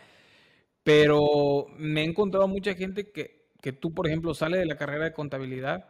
Pero 0.83 1.67
me 1.77 2.01
he 2.01 2.05
encontrado 2.05 2.47
mucha 2.47 2.75
gente 2.75 3.11
que, 3.11 3.49
que 3.61 3.73
tú, 3.73 3.93
por 3.93 4.07
ejemplo, 4.07 4.33
sale 4.33 4.57
de 4.59 4.65
la 4.65 4.77
carrera 4.77 5.05
de 5.05 5.13
contabilidad 5.13 5.89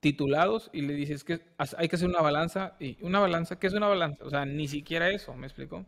titulados 0.00 0.70
y 0.72 0.82
le 0.82 0.94
dices 0.94 1.24
que 1.24 1.40
hay 1.78 1.88
que 1.88 1.96
hacer 1.96 2.08
una 2.08 2.22
balanza 2.22 2.76
y 2.80 2.98
una 3.02 3.20
balanza, 3.20 3.58
¿qué 3.58 3.68
es 3.68 3.74
una 3.74 3.88
balanza? 3.88 4.24
O 4.24 4.30
sea, 4.30 4.46
ni 4.46 4.68
siquiera 4.68 5.10
eso, 5.10 5.34
¿me 5.36 5.46
explico? 5.46 5.86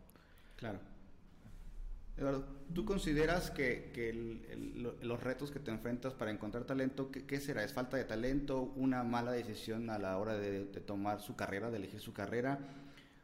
Claro. 0.57 0.79
Eduardo, 2.17 2.45
¿tú 2.73 2.83
consideras 2.83 3.51
que, 3.51 3.91
los 5.01 5.23
retos 5.23 5.51
que 5.51 5.59
te 5.59 5.69
enfrentas 5.69 6.13
para 6.13 6.31
encontrar 6.31 6.63
talento, 6.65 7.11
¿qué, 7.11 7.39
será? 7.39 7.63
¿Es 7.63 7.73
falta 7.73 7.95
de 7.95 8.05
talento? 8.05 8.73
¿Una 8.75 9.03
mala 9.03 9.31
decisión 9.31 9.89
a 9.91 9.99
la 9.99 10.17
hora 10.17 10.35
de, 10.35 10.65
tomar 10.85 11.21
su 11.21 11.35
carrera, 11.35 11.69
de 11.69 11.77
elegir 11.77 11.99
su 11.99 12.13
carrera? 12.13 12.59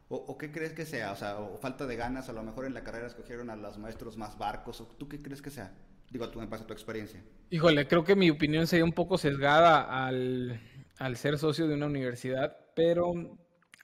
O, 0.10 0.38
qué 0.38 0.52
crees 0.52 0.74
que 0.74 0.86
sea? 0.86 1.14
O 1.40 1.58
falta 1.58 1.88
de 1.88 1.96
ganas, 1.96 2.30
a 2.30 2.34
lo 2.34 2.44
mejor 2.44 2.66
en 2.66 2.76
la 2.76 2.84
carrera 2.84 3.08
escogieron 3.08 3.50
a 3.50 3.56
los 3.56 3.80
maestros 3.80 4.16
más 4.16 4.38
barcos, 4.38 4.80
¿o 4.80 4.86
¿tú 4.86 5.10
qué 5.10 5.22
crees 5.22 5.42
que 5.42 5.50
sea? 5.50 5.72
Digo, 6.12 6.30
tú 6.30 6.40
me 6.40 6.46
pasa 6.46 6.68
tu 6.68 6.74
experiencia. 6.74 7.24
Híjole, 7.50 7.88
creo 7.88 8.04
que 8.04 8.16
mi 8.16 8.30
opinión 8.30 8.68
sería 8.68 8.86
un 8.86 8.94
poco 8.94 9.18
sesgada 9.18 10.06
al 10.06 11.18
ser 11.18 11.40
socio 11.40 11.68
de 11.68 11.74
una 11.74 11.88
universidad, 11.88 12.56
pero 12.76 13.12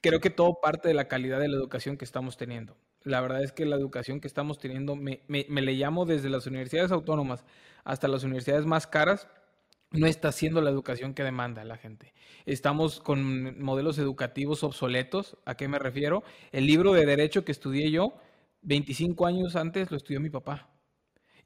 creo 0.00 0.20
que 0.20 0.30
todo 0.30 0.60
parte 0.60 0.86
de 0.86 0.94
la 0.94 1.08
calidad 1.08 1.40
de 1.40 1.48
la 1.48 1.56
educación 1.56 1.96
que 1.96 2.04
estamos 2.04 2.36
teniendo. 2.36 2.76
La 3.02 3.20
verdad 3.20 3.42
es 3.42 3.52
que 3.52 3.64
la 3.64 3.76
educación 3.76 4.20
que 4.20 4.28
estamos 4.28 4.58
teniendo, 4.58 4.94
me, 4.96 5.20
le 5.28 5.72
llamo 5.72 6.04
desde 6.04 6.28
las 6.28 6.46
universidades 6.46 6.92
autónomas 6.92 7.44
hasta 7.84 8.08
las 8.08 8.24
universidades 8.24 8.66
más 8.66 8.86
caras, 8.86 9.28
no 9.90 10.06
está 10.06 10.30
siendo 10.32 10.60
la 10.60 10.70
educación 10.70 11.14
que 11.14 11.24
demanda 11.24 11.64
la 11.64 11.76
gente. 11.76 12.12
Estamos 12.46 13.00
con 13.00 13.60
modelos 13.62 13.98
educativos 13.98 14.62
obsoletos. 14.62 15.36
¿A 15.44 15.56
qué 15.56 15.66
me 15.66 15.78
refiero? 15.78 16.22
El 16.52 16.66
libro 16.66 16.92
de 16.92 17.06
derecho 17.06 17.44
que 17.44 17.52
estudié 17.52 17.90
yo, 17.90 18.14
25 18.62 19.26
años 19.26 19.56
antes 19.56 19.90
lo 19.90 19.96
estudió 19.96 20.20
mi 20.20 20.30
papá. 20.30 20.68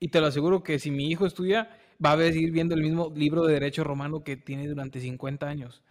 Y 0.00 0.08
te 0.08 0.20
lo 0.20 0.26
aseguro 0.26 0.62
que 0.62 0.78
si 0.78 0.90
mi 0.90 1.08
hijo 1.08 1.24
estudia, 1.24 1.78
va 2.04 2.12
a 2.12 2.18
seguir 2.18 2.50
viendo 2.50 2.74
el 2.74 2.82
mismo 2.82 3.12
libro 3.14 3.44
de 3.44 3.54
derecho 3.54 3.84
romano 3.84 4.24
que 4.24 4.36
tiene 4.36 4.66
durante 4.66 5.00
50 5.00 5.46
años. 5.46 5.82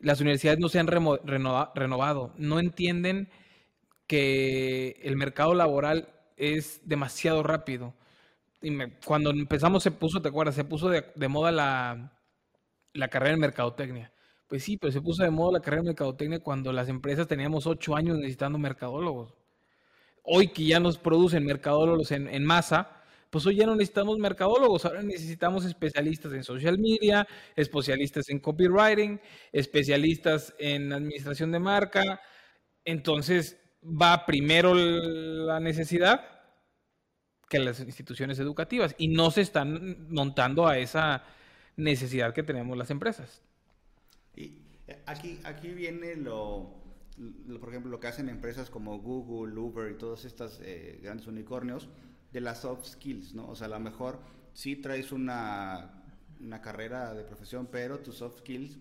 Las 0.00 0.20
universidades 0.20 0.60
no 0.60 0.68
se 0.68 0.78
han 0.78 0.86
renovado, 0.86 2.32
no 2.36 2.60
entienden 2.60 3.28
que 4.08 4.98
el 5.04 5.16
mercado 5.16 5.54
laboral 5.54 6.08
es 6.36 6.80
demasiado 6.84 7.44
rápido. 7.44 7.94
Y 8.60 8.76
cuando 9.04 9.30
empezamos 9.30 9.84
se 9.84 9.92
puso, 9.92 10.20
¿te 10.20 10.30
acuerdas? 10.30 10.56
Se 10.56 10.64
puso 10.64 10.88
de, 10.88 11.28
moda 11.28 11.52
la, 11.52 12.12
la, 12.94 13.08
carrera 13.08 13.34
en 13.34 13.40
mercadotecnia. 13.40 14.12
Pues 14.48 14.64
sí, 14.64 14.78
pero 14.78 14.92
se 14.92 15.02
puso 15.02 15.22
de 15.22 15.30
moda 15.30 15.58
la 15.58 15.60
carrera 15.60 15.82
en 15.82 15.88
mercadotecnia 15.88 16.40
cuando 16.40 16.72
las 16.72 16.88
empresas 16.88 17.28
teníamos 17.28 17.66
ocho 17.66 17.94
años 17.94 18.16
necesitando 18.16 18.58
mercadólogos. 18.58 19.34
Hoy 20.24 20.48
que 20.48 20.64
ya 20.64 20.80
nos 20.80 20.98
producen 20.98 21.44
mercadólogos 21.44 22.10
en, 22.10 22.28
en 22.28 22.44
masa, 22.44 23.02
pues 23.30 23.44
hoy 23.46 23.56
ya 23.56 23.66
no 23.66 23.76
necesitamos 23.76 24.18
mercadólogos, 24.18 24.86
ahora 24.86 25.02
necesitamos 25.02 25.66
especialistas 25.66 26.32
en 26.32 26.44
social 26.44 26.78
media, 26.78 27.26
especialistas 27.56 28.30
en 28.30 28.40
copywriting, 28.40 29.20
especialistas 29.52 30.54
en 30.58 30.92
administración 30.92 31.52
de 31.52 31.58
marca. 31.58 32.20
Entonces 32.84 33.58
va 33.82 34.26
primero 34.26 34.74
la 34.74 35.60
necesidad 35.60 36.24
que 37.48 37.58
las 37.58 37.80
instituciones 37.80 38.38
educativas 38.38 38.94
y 38.98 39.08
no 39.08 39.30
se 39.30 39.40
están 39.40 40.08
montando 40.10 40.66
a 40.66 40.78
esa 40.78 41.24
necesidad 41.76 42.34
que 42.34 42.42
tenemos 42.42 42.76
las 42.76 42.90
empresas. 42.90 43.42
Y 44.36 44.58
aquí, 45.06 45.40
aquí 45.44 45.68
viene 45.68 46.16
lo, 46.16 46.78
por 47.60 47.68
ejemplo, 47.70 47.90
lo 47.90 48.00
que 48.00 48.08
hacen 48.08 48.28
empresas 48.28 48.68
como 48.70 48.98
Google, 48.98 49.58
Uber 49.58 49.90
y 49.90 49.96
todos 49.96 50.24
estos 50.24 50.60
eh, 50.62 51.00
grandes 51.02 51.26
unicornios, 51.26 51.88
de 52.32 52.40
las 52.40 52.60
soft 52.60 52.86
skills, 52.86 53.34
¿no? 53.34 53.48
O 53.48 53.56
sea, 53.56 53.66
a 53.66 53.70
lo 53.70 53.80
mejor 53.80 54.20
sí 54.52 54.76
traes 54.76 55.12
una, 55.12 56.04
una 56.40 56.60
carrera 56.60 57.14
de 57.14 57.24
profesión, 57.24 57.68
pero 57.70 58.00
tus 58.00 58.16
soft 58.16 58.40
skills, 58.40 58.78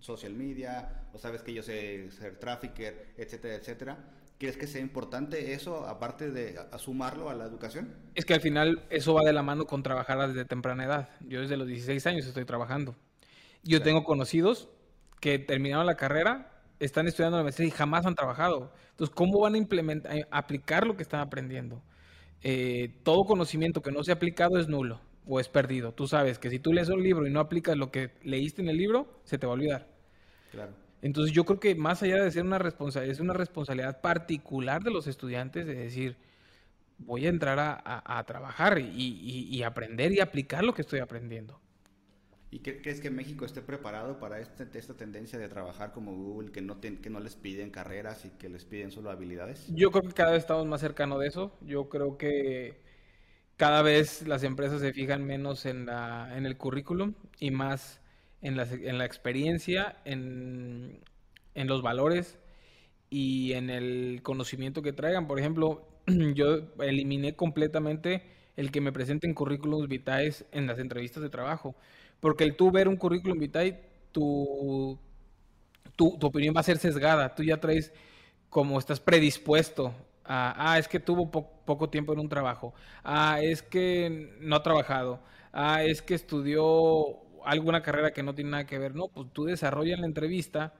social 0.00 0.34
media, 0.34 1.06
o 1.12 1.18
sabes 1.18 1.42
que 1.42 1.54
yo 1.54 1.62
sé 1.62 2.10
ser 2.10 2.38
trafficker, 2.38 3.14
etcétera, 3.16 3.54
etcétera. 3.54 4.17
¿Crees 4.38 4.56
que 4.56 4.68
sea 4.68 4.80
importante 4.80 5.52
eso, 5.52 5.86
aparte 5.88 6.30
de 6.30 6.56
sumarlo 6.78 7.28
a 7.28 7.34
la 7.34 7.44
educación? 7.44 7.92
Es 8.14 8.24
que 8.24 8.34
al 8.34 8.40
final 8.40 8.84
eso 8.88 9.12
va 9.12 9.22
de 9.24 9.32
la 9.32 9.42
mano 9.42 9.66
con 9.66 9.82
trabajar 9.82 10.28
desde 10.28 10.44
temprana 10.44 10.84
edad. 10.84 11.08
Yo 11.26 11.40
desde 11.40 11.56
los 11.56 11.66
16 11.66 12.06
años 12.06 12.24
estoy 12.24 12.44
trabajando. 12.44 12.94
Yo 13.64 13.82
tengo 13.82 14.04
conocidos 14.04 14.68
que 15.20 15.40
terminaron 15.40 15.86
la 15.86 15.96
carrera, 15.96 16.52
están 16.78 17.08
estudiando 17.08 17.36
la 17.36 17.42
maestría 17.42 17.66
y 17.66 17.72
jamás 17.72 18.06
han 18.06 18.14
trabajado. 18.14 18.72
Entonces, 18.90 19.12
¿cómo 19.12 19.40
van 19.40 19.54
a 19.54 19.58
implementar, 19.58 20.16
a 20.30 20.38
aplicar 20.38 20.86
lo 20.86 20.96
que 20.96 21.02
están 21.02 21.20
aprendiendo? 21.20 21.82
Eh, 22.42 23.00
todo 23.02 23.24
conocimiento 23.24 23.82
que 23.82 23.90
no 23.90 24.04
se 24.04 24.12
ha 24.12 24.14
aplicado 24.14 24.58
es 24.58 24.68
nulo 24.68 25.00
o 25.26 25.40
es 25.40 25.48
perdido. 25.48 25.92
Tú 25.92 26.06
sabes 26.06 26.38
que 26.38 26.48
si 26.48 26.60
tú 26.60 26.72
lees 26.72 26.88
un 26.90 27.02
libro 27.02 27.26
y 27.26 27.32
no 27.32 27.40
aplicas 27.40 27.76
lo 27.76 27.90
que 27.90 28.12
leíste 28.22 28.62
en 28.62 28.68
el 28.68 28.76
libro, 28.76 29.20
se 29.24 29.36
te 29.36 29.46
va 29.46 29.52
a 29.52 29.54
olvidar. 29.54 29.88
Entonces 31.02 31.34
yo 31.34 31.44
creo 31.44 31.60
que 31.60 31.74
más 31.74 32.02
allá 32.02 32.22
de 32.22 32.30
ser 32.30 32.44
una 32.44 32.58
responsabilidad, 32.58 33.12
es 33.12 33.20
una 33.20 33.34
responsabilidad 33.34 34.00
particular 34.00 34.82
de 34.82 34.90
los 34.90 35.06
estudiantes 35.06 35.66
de 35.66 35.74
decir, 35.74 36.16
voy 36.98 37.26
a 37.26 37.28
entrar 37.28 37.58
a, 37.84 38.24
trabajar 38.26 38.78
y 38.80 39.62
aprender 39.62 40.12
y 40.12 40.20
aplicar 40.20 40.64
lo 40.64 40.74
que 40.74 40.82
estoy 40.82 41.00
aprendiendo. 41.00 41.60
¿Y 42.50 42.60
crees 42.60 43.00
que 43.00 43.10
México 43.10 43.44
esté 43.44 43.60
preparado 43.60 44.18
para 44.18 44.40
este, 44.40 44.66
esta 44.78 44.94
tendencia 44.94 45.38
de 45.38 45.48
trabajar 45.48 45.92
como 45.92 46.14
Google, 46.14 46.50
que 46.50 46.62
no, 46.62 46.80
que 46.80 47.10
no 47.10 47.20
les 47.20 47.36
piden 47.36 47.70
carreras 47.70 48.24
y 48.24 48.30
que 48.30 48.48
les 48.48 48.64
piden 48.64 48.90
solo 48.90 49.10
habilidades? 49.10 49.66
Yo 49.74 49.90
creo 49.90 50.04
que 50.04 50.14
cada 50.14 50.30
vez 50.30 50.40
estamos 50.40 50.66
más 50.66 50.80
cercanos 50.80 51.20
de 51.20 51.26
eso. 51.26 51.58
Yo 51.60 51.90
creo 51.90 52.16
que 52.16 52.80
cada 53.58 53.82
vez 53.82 54.26
las 54.26 54.44
empresas 54.44 54.80
se 54.80 54.94
fijan 54.94 55.24
menos 55.24 55.66
en, 55.66 55.84
la, 55.84 56.34
en 56.36 56.46
el 56.46 56.56
currículum 56.56 57.12
y 57.38 57.50
más 57.50 58.00
en 58.42 58.56
la, 58.56 58.64
en 58.64 58.98
la 58.98 59.04
experiencia, 59.04 59.96
en, 60.04 61.00
en 61.54 61.66
los 61.66 61.82
valores 61.82 62.38
y 63.10 63.52
en 63.52 63.70
el 63.70 64.20
conocimiento 64.22 64.82
que 64.82 64.92
traigan. 64.92 65.26
Por 65.26 65.38
ejemplo, 65.38 65.88
yo 66.06 66.68
eliminé 66.80 67.34
completamente 67.36 68.22
el 68.56 68.70
que 68.70 68.80
me 68.80 68.92
presenten 68.92 69.34
currículums 69.34 69.88
vitae 69.88 70.32
en 70.52 70.66
las 70.66 70.78
entrevistas 70.78 71.22
de 71.22 71.30
trabajo 71.30 71.76
porque 72.20 72.44
el 72.44 72.56
tú 72.56 72.70
ver 72.70 72.88
un 72.88 72.96
currículum 72.96 73.38
vitae, 73.38 73.80
tu, 74.12 74.98
tu, 75.96 76.18
opinión 76.22 76.54
va 76.56 76.60
a 76.60 76.64
ser 76.64 76.78
sesgada. 76.78 77.34
Tú 77.34 77.42
ya 77.42 77.58
traes 77.60 77.92
como 78.50 78.78
estás 78.78 79.00
predispuesto 79.00 79.94
a, 80.24 80.72
ah, 80.72 80.78
es 80.78 80.88
que 80.88 81.00
tuvo 81.00 81.30
poco 81.30 81.88
tiempo 81.90 82.12
en 82.12 82.20
un 82.20 82.28
trabajo. 82.28 82.74
Ah, 83.04 83.40
es 83.42 83.62
que 83.62 84.36
no 84.40 84.56
ha 84.56 84.62
trabajado. 84.62 85.20
Ah, 85.52 85.84
es 85.84 86.02
que 86.02 86.14
estudió 86.14 87.20
alguna 87.48 87.82
carrera 87.82 88.12
que 88.12 88.22
no 88.22 88.34
tiene 88.34 88.50
nada 88.50 88.66
que 88.66 88.78
ver. 88.78 88.94
No, 88.94 89.08
pues 89.08 89.28
tú 89.32 89.44
desarrollas 89.44 89.98
la 89.98 90.06
entrevista 90.06 90.74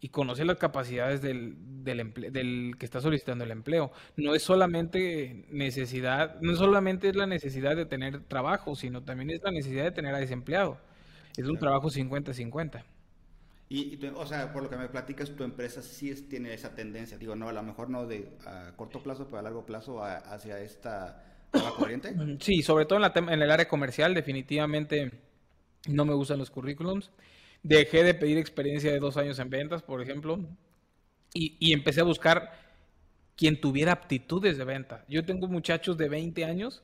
y 0.00 0.08
conoces 0.08 0.46
las 0.46 0.58
capacidades 0.58 1.22
del, 1.22 1.56
del, 1.84 2.12
del, 2.32 2.74
que 2.78 2.84
está 2.84 3.00
solicitando 3.00 3.44
el 3.44 3.50
empleo. 3.50 3.90
No 4.16 4.34
es 4.34 4.42
solamente 4.42 5.46
necesidad, 5.50 6.40
no 6.40 6.54
solamente 6.56 7.08
es 7.08 7.16
la 7.16 7.26
necesidad 7.26 7.76
de 7.76 7.86
tener 7.86 8.20
trabajo, 8.24 8.76
sino 8.76 9.02
también 9.02 9.30
es 9.30 9.42
la 9.42 9.50
necesidad 9.50 9.84
de 9.84 9.92
tener 9.92 10.14
a 10.14 10.18
desempleado. 10.18 10.78
Es 11.36 11.46
un 11.46 11.58
trabajo 11.58 11.88
50-50. 11.88 12.82
Y, 13.70 13.98
o 14.14 14.26
sea, 14.26 14.52
por 14.52 14.62
lo 14.62 14.70
que 14.70 14.76
me 14.76 14.88
platicas, 14.88 15.30
tu 15.36 15.44
empresa 15.44 15.82
sí 15.82 16.14
tiene 16.28 16.54
esa 16.54 16.74
tendencia, 16.74 17.18
digo, 17.18 17.36
no, 17.36 17.48
a 17.48 17.52
lo 17.52 17.62
mejor 17.62 17.90
no 17.90 18.06
de 18.06 18.30
a 18.46 18.72
corto 18.76 19.02
plazo, 19.02 19.26
pero 19.26 19.38
a 19.38 19.42
largo 19.42 19.66
plazo 19.66 20.02
hacia 20.02 20.58
esta 20.60 21.22
nueva 21.52 21.74
corriente. 21.76 22.14
Sí, 22.40 22.62
sobre 22.62 22.86
todo 22.86 22.96
en, 22.96 23.02
la 23.02 23.12
en 23.14 23.42
el 23.42 23.50
área 23.50 23.68
comercial, 23.68 24.14
definitivamente 24.14 25.27
no 25.88 26.04
me 26.04 26.14
gustan 26.14 26.38
los 26.38 26.50
currículums. 26.50 27.10
Dejé 27.62 28.04
de 28.04 28.14
pedir 28.14 28.38
experiencia 28.38 28.92
de 28.92 29.00
dos 29.00 29.16
años 29.16 29.38
en 29.38 29.50
ventas, 29.50 29.82
por 29.82 30.00
ejemplo, 30.00 30.38
y, 31.34 31.72
empecé 31.72 32.00
a 32.00 32.04
buscar 32.04 32.52
quien 33.36 33.60
tuviera 33.60 33.92
aptitudes 33.92 34.56
de 34.56 34.64
venta. 34.64 35.04
Yo 35.08 35.24
tengo 35.24 35.48
muchachos 35.48 35.96
de 35.96 36.08
20 36.08 36.44
años 36.44 36.82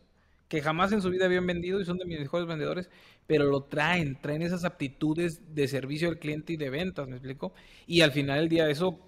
que 0.48 0.60
jamás 0.60 0.92
en 0.92 1.00
su 1.00 1.10
vida 1.10 1.24
habían 1.24 1.46
vendido 1.46 1.80
y 1.80 1.84
son 1.84 1.98
de 1.98 2.04
mis 2.04 2.18
mejores 2.18 2.46
vendedores, 2.46 2.90
pero 3.26 3.44
lo 3.44 3.64
traen, 3.64 4.20
traen 4.20 4.42
esas 4.42 4.64
aptitudes 4.64 5.54
de 5.54 5.66
servicio 5.68 6.08
al 6.08 6.18
cliente 6.18 6.52
y 6.52 6.56
de 6.56 6.70
ventas, 6.70 7.08
¿me 7.08 7.16
explico? 7.16 7.54
Y 7.86 8.02
al 8.02 8.12
final 8.12 8.40
del 8.40 8.48
día 8.48 8.68
eso 8.68 9.00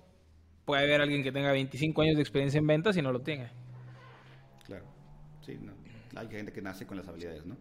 puede 0.65 0.83
haber 0.83 1.01
alguien 1.03 1.23
que 1.23 1.31
tenga 1.31 1.53
25 1.53 2.03
años 2.03 2.17
de 2.17 2.23
experiencia 2.23 2.59
en 2.59 2.67
ventas 2.67 2.97
y 2.97 3.03
no 3.03 3.13
lo 3.13 3.21
tenga. 3.21 3.53
Sí, 5.47 5.57
no. 5.61 5.73
Hay 6.17 6.29
gente 6.29 6.53
que 6.53 6.61
nace 6.61 6.87
con 6.87 6.97
las 6.97 7.07
habilidades, 7.07 7.47
¿no? 7.47 7.57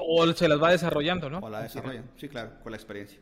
O 0.00 0.32
se 0.32 0.48
las 0.48 0.62
va 0.62 0.70
desarrollando, 0.70 1.30
¿no? 1.30 1.38
O 1.38 1.50
la 1.50 1.62
desarrollan, 1.62 2.10
sí, 2.16 2.28
claro, 2.28 2.52
con 2.62 2.72
la 2.72 2.76
experiencia. 2.76 3.18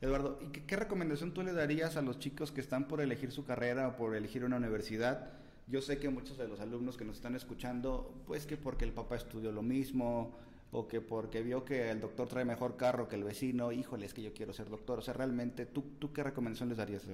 Eduardo, 0.00 0.38
¿y 0.40 0.46
qué, 0.46 0.76
recomendación 0.76 1.34
tú 1.34 1.42
le 1.42 1.52
darías 1.52 1.96
a 1.96 2.02
los 2.02 2.18
chicos 2.18 2.52
que 2.52 2.60
están 2.60 2.88
por 2.88 3.02
elegir 3.02 3.32
su 3.32 3.44
carrera 3.44 3.88
o 3.88 3.96
por 3.96 4.16
elegir 4.16 4.44
una 4.44 4.56
universidad? 4.56 5.32
Yo 5.66 5.82
sé 5.82 5.98
que 5.98 6.08
muchos 6.08 6.38
de 6.38 6.48
los 6.48 6.60
alumnos 6.60 6.96
que 6.96 7.04
nos 7.04 7.16
están 7.16 7.34
escuchando, 7.36 8.14
pues 8.26 8.46
que 8.46 8.56
porque 8.56 8.84
el 8.84 8.92
papá 8.92 9.16
estudió 9.16 9.52
lo 9.52 9.62
mismo, 9.62 10.34
o 10.72 10.88
que 10.88 11.00
porque 11.00 11.42
vio 11.42 11.64
que 11.64 11.90
el 11.90 12.00
doctor 12.00 12.28
trae 12.28 12.44
mejor 12.44 12.76
carro 12.76 13.08
que 13.08 13.16
el 13.16 13.24
vecino, 13.24 13.72
híjole, 13.72 14.06
es 14.06 14.14
que 14.14 14.22
yo 14.22 14.32
quiero 14.32 14.52
ser 14.52 14.70
doctor. 14.70 15.00
O 15.00 15.02
sea, 15.02 15.14
realmente, 15.14 15.66
¿tú, 15.66 15.82
tú 15.98 16.12
qué 16.12 16.22
recomendación 16.22 16.68
les 16.70 16.78
darías? 16.78 17.06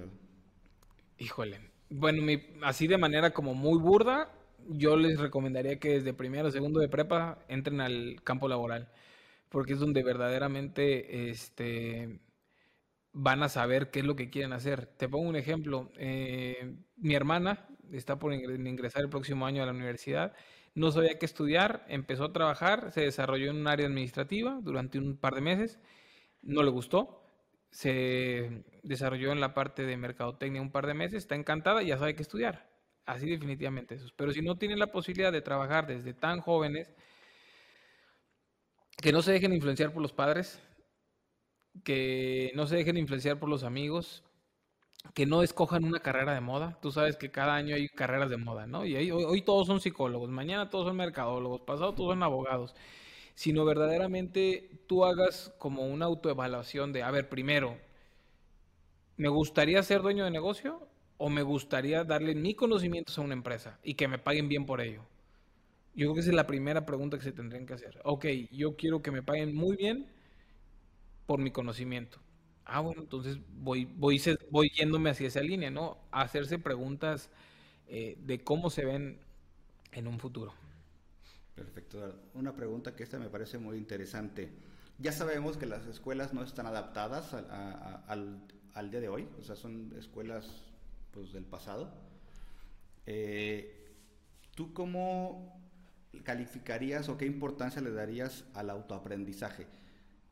Híjole, 1.17 1.59
bueno, 1.89 2.21
así 2.63 2.87
de 2.87 2.97
manera 2.97 3.31
como 3.31 3.53
muy 3.53 3.79
burda, 3.79 4.31
yo 4.67 4.97
les 4.97 5.19
recomendaría 5.19 5.79
que 5.79 5.89
desde 5.93 6.13
primero 6.13 6.49
o 6.49 6.51
segundo 6.51 6.79
de 6.79 6.89
prepa 6.89 7.39
entren 7.47 7.81
al 7.81 8.21
campo 8.23 8.47
laboral, 8.47 8.89
porque 9.49 9.73
es 9.73 9.79
donde 9.79 10.03
verdaderamente 10.03 11.29
este, 11.29 12.19
van 13.13 13.43
a 13.43 13.49
saber 13.49 13.91
qué 13.91 13.99
es 13.99 14.05
lo 14.05 14.15
que 14.15 14.29
quieren 14.29 14.53
hacer. 14.53 14.85
Te 14.85 15.09
pongo 15.09 15.27
un 15.27 15.35
ejemplo. 15.35 15.91
Eh, 15.97 16.75
mi 16.97 17.15
hermana 17.15 17.67
está 17.91 18.19
por 18.19 18.33
ingresar 18.33 19.03
el 19.03 19.09
próximo 19.09 19.45
año 19.45 19.63
a 19.63 19.65
la 19.65 19.71
universidad. 19.73 20.33
No 20.75 20.91
sabía 20.91 21.17
qué 21.17 21.25
estudiar, 21.25 21.85
empezó 21.89 22.25
a 22.25 22.33
trabajar, 22.33 22.91
se 22.91 23.01
desarrolló 23.01 23.49
en 23.51 23.57
un 23.57 23.67
área 23.67 23.87
administrativa 23.87 24.59
durante 24.61 24.99
un 24.99 25.17
par 25.17 25.33
de 25.33 25.41
meses, 25.41 25.79
no 26.43 26.61
le 26.63 26.69
gustó, 26.69 27.23
se 27.71 28.63
desarrolló 28.83 29.31
en 29.31 29.41
la 29.41 29.53
parte 29.55 29.85
de 29.85 29.97
mercadotecnia 29.97 30.61
un 30.61 30.71
par 30.71 30.85
de 30.87 30.93
meses, 30.93 31.23
está 31.23 31.35
encantada 31.35 31.81
y 31.83 31.87
ya 31.87 31.97
sabe 31.97 32.15
qué 32.15 32.21
estudiar. 32.21 32.66
Así 33.07 33.25
definitivamente 33.29 33.95
eso. 33.95 34.09
Pero 34.17 34.31
si 34.33 34.41
no 34.41 34.57
tienen 34.57 34.79
la 34.79 34.91
posibilidad 34.91 35.31
de 35.31 35.41
trabajar 35.41 35.87
desde 35.87 36.13
tan 36.13 36.41
jóvenes, 36.41 36.93
que 39.01 39.11
no 39.13 39.21
se 39.21 39.31
dejen 39.31 39.53
influenciar 39.53 39.93
por 39.93 40.01
los 40.01 40.11
padres, 40.11 40.61
que 41.83 42.51
no 42.55 42.67
se 42.67 42.75
dejen 42.75 42.97
influenciar 42.97 43.39
por 43.39 43.49
los 43.49 43.63
amigos, 43.63 44.23
que 45.13 45.25
no 45.25 45.43
escojan 45.43 45.85
una 45.85 46.01
carrera 46.01 46.33
de 46.33 46.41
moda. 46.41 46.79
Tú 46.81 46.91
sabes 46.91 47.17
que 47.17 47.31
cada 47.31 47.55
año 47.55 47.75
hay 47.75 47.87
carreras 47.89 48.29
de 48.29 48.37
moda, 48.37 48.67
¿no? 48.67 48.85
Y 48.85 49.11
hoy, 49.11 49.41
todos 49.41 49.67
son 49.67 49.81
psicólogos, 49.81 50.29
mañana 50.29 50.69
todos 50.69 50.87
son 50.87 50.97
mercadólogos, 50.97 51.61
pasado 51.61 51.93
todos 51.95 52.11
son 52.11 52.23
abogados. 52.23 52.75
Sino 53.35 53.65
verdaderamente 53.65 54.83
tú 54.87 55.05
hagas 55.05 55.53
como 55.59 55.87
una 55.87 56.05
autoevaluación 56.07 56.93
de, 56.93 57.03
a 57.03 57.11
ver, 57.11 57.29
primero, 57.29 57.77
¿me 59.17 59.29
gustaría 59.29 59.81
ser 59.83 60.01
dueño 60.01 60.23
de 60.25 60.31
negocio 60.31 60.87
o 61.17 61.29
me 61.29 61.41
gustaría 61.41 62.03
darle 62.03 62.35
mi 62.35 62.53
conocimientos 62.53 63.17
a 63.17 63.21
una 63.21 63.33
empresa 63.33 63.79
y 63.83 63.95
que 63.95 64.07
me 64.07 64.19
paguen 64.19 64.49
bien 64.49 64.65
por 64.65 64.81
ello? 64.81 65.03
Yo 65.95 66.05
creo 66.05 66.13
que 66.13 66.19
esa 66.21 66.29
es 66.29 66.35
la 66.35 66.45
primera 66.45 66.85
pregunta 66.85 67.17
que 67.17 67.23
se 67.23 67.31
tendrían 67.31 67.65
que 67.65 67.73
hacer. 67.73 67.99
Ok, 68.03 68.25
yo 68.51 68.75
quiero 68.75 69.01
que 69.01 69.11
me 69.11 69.23
paguen 69.23 69.55
muy 69.55 69.75
bien 69.75 70.07
por 71.25 71.39
mi 71.39 71.51
conocimiento. 71.51 72.19
Ah, 72.65 72.81
bueno, 72.81 73.01
entonces 73.01 73.39
voy, 73.61 73.85
voy, 73.85 74.21
voy 74.51 74.69
yéndome 74.75 75.09
hacia 75.09 75.27
esa 75.27 75.41
línea, 75.41 75.71
¿no? 75.71 75.97
Hacerse 76.11 76.59
preguntas 76.59 77.29
eh, 77.87 78.17
de 78.19 78.43
cómo 78.43 78.69
se 78.69 78.85
ven 78.85 79.19
en 79.93 80.07
un 80.07 80.19
futuro. 80.19 80.53
Perfecto. 81.55 82.13
Una 82.35 82.55
pregunta 82.55 82.95
que 82.95 83.03
esta 83.03 83.17
me 83.17 83.29
parece 83.29 83.57
muy 83.57 83.77
interesante. 83.77 84.51
Ya 84.99 85.11
sabemos 85.11 85.57
que 85.57 85.65
las 85.65 85.87
escuelas 85.87 86.33
no 86.33 86.43
están 86.43 86.67
adaptadas 86.67 87.33
al, 87.33 88.41
al, 88.73 88.91
día 88.91 88.99
de 88.99 89.09
hoy, 89.09 89.27
o 89.39 89.43
sea, 89.43 89.55
son 89.55 89.93
escuelas 89.97 90.47
pues, 91.11 91.31
del 91.33 91.45
pasado. 91.45 91.93
Eh, 93.05 93.95
¿Tú 94.55 94.73
cómo 94.73 95.61
calificarías 96.23 97.09
o 97.09 97.17
qué 97.17 97.25
importancia 97.25 97.81
le 97.81 97.91
darías 97.91 98.45
al 98.53 98.69
autoaprendizaje? 98.69 99.67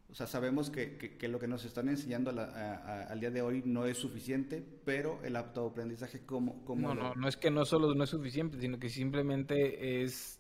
O 0.10 0.14
sea, 0.14 0.28
sabemos 0.28 0.70
que, 0.70 1.18
lo 1.28 1.40
que 1.40 1.48
nos 1.48 1.66
están 1.66 1.90
enseñando 1.90 2.30
al 2.32 3.20
día 3.20 3.32
de 3.32 3.42
hoy 3.42 3.64
no 3.66 3.86
es 3.86 3.98
suficiente, 3.98 4.64
pero 4.86 5.20
el 5.24 5.36
autoaprendizaje, 5.36 6.26
¿cómo, 6.26 6.64
cómo 6.64 6.94
No, 6.94 6.96
no, 6.96 7.16
no 7.16 7.28
es 7.28 7.36
que 7.36 7.52
no 7.52 7.66
solo 7.66 7.94
no 7.94 8.04
es 8.04 8.12
suficiente, 8.12 8.60
sino 8.60 8.80
que 8.80 8.90
simplemente 8.90 10.04
es 10.04 10.40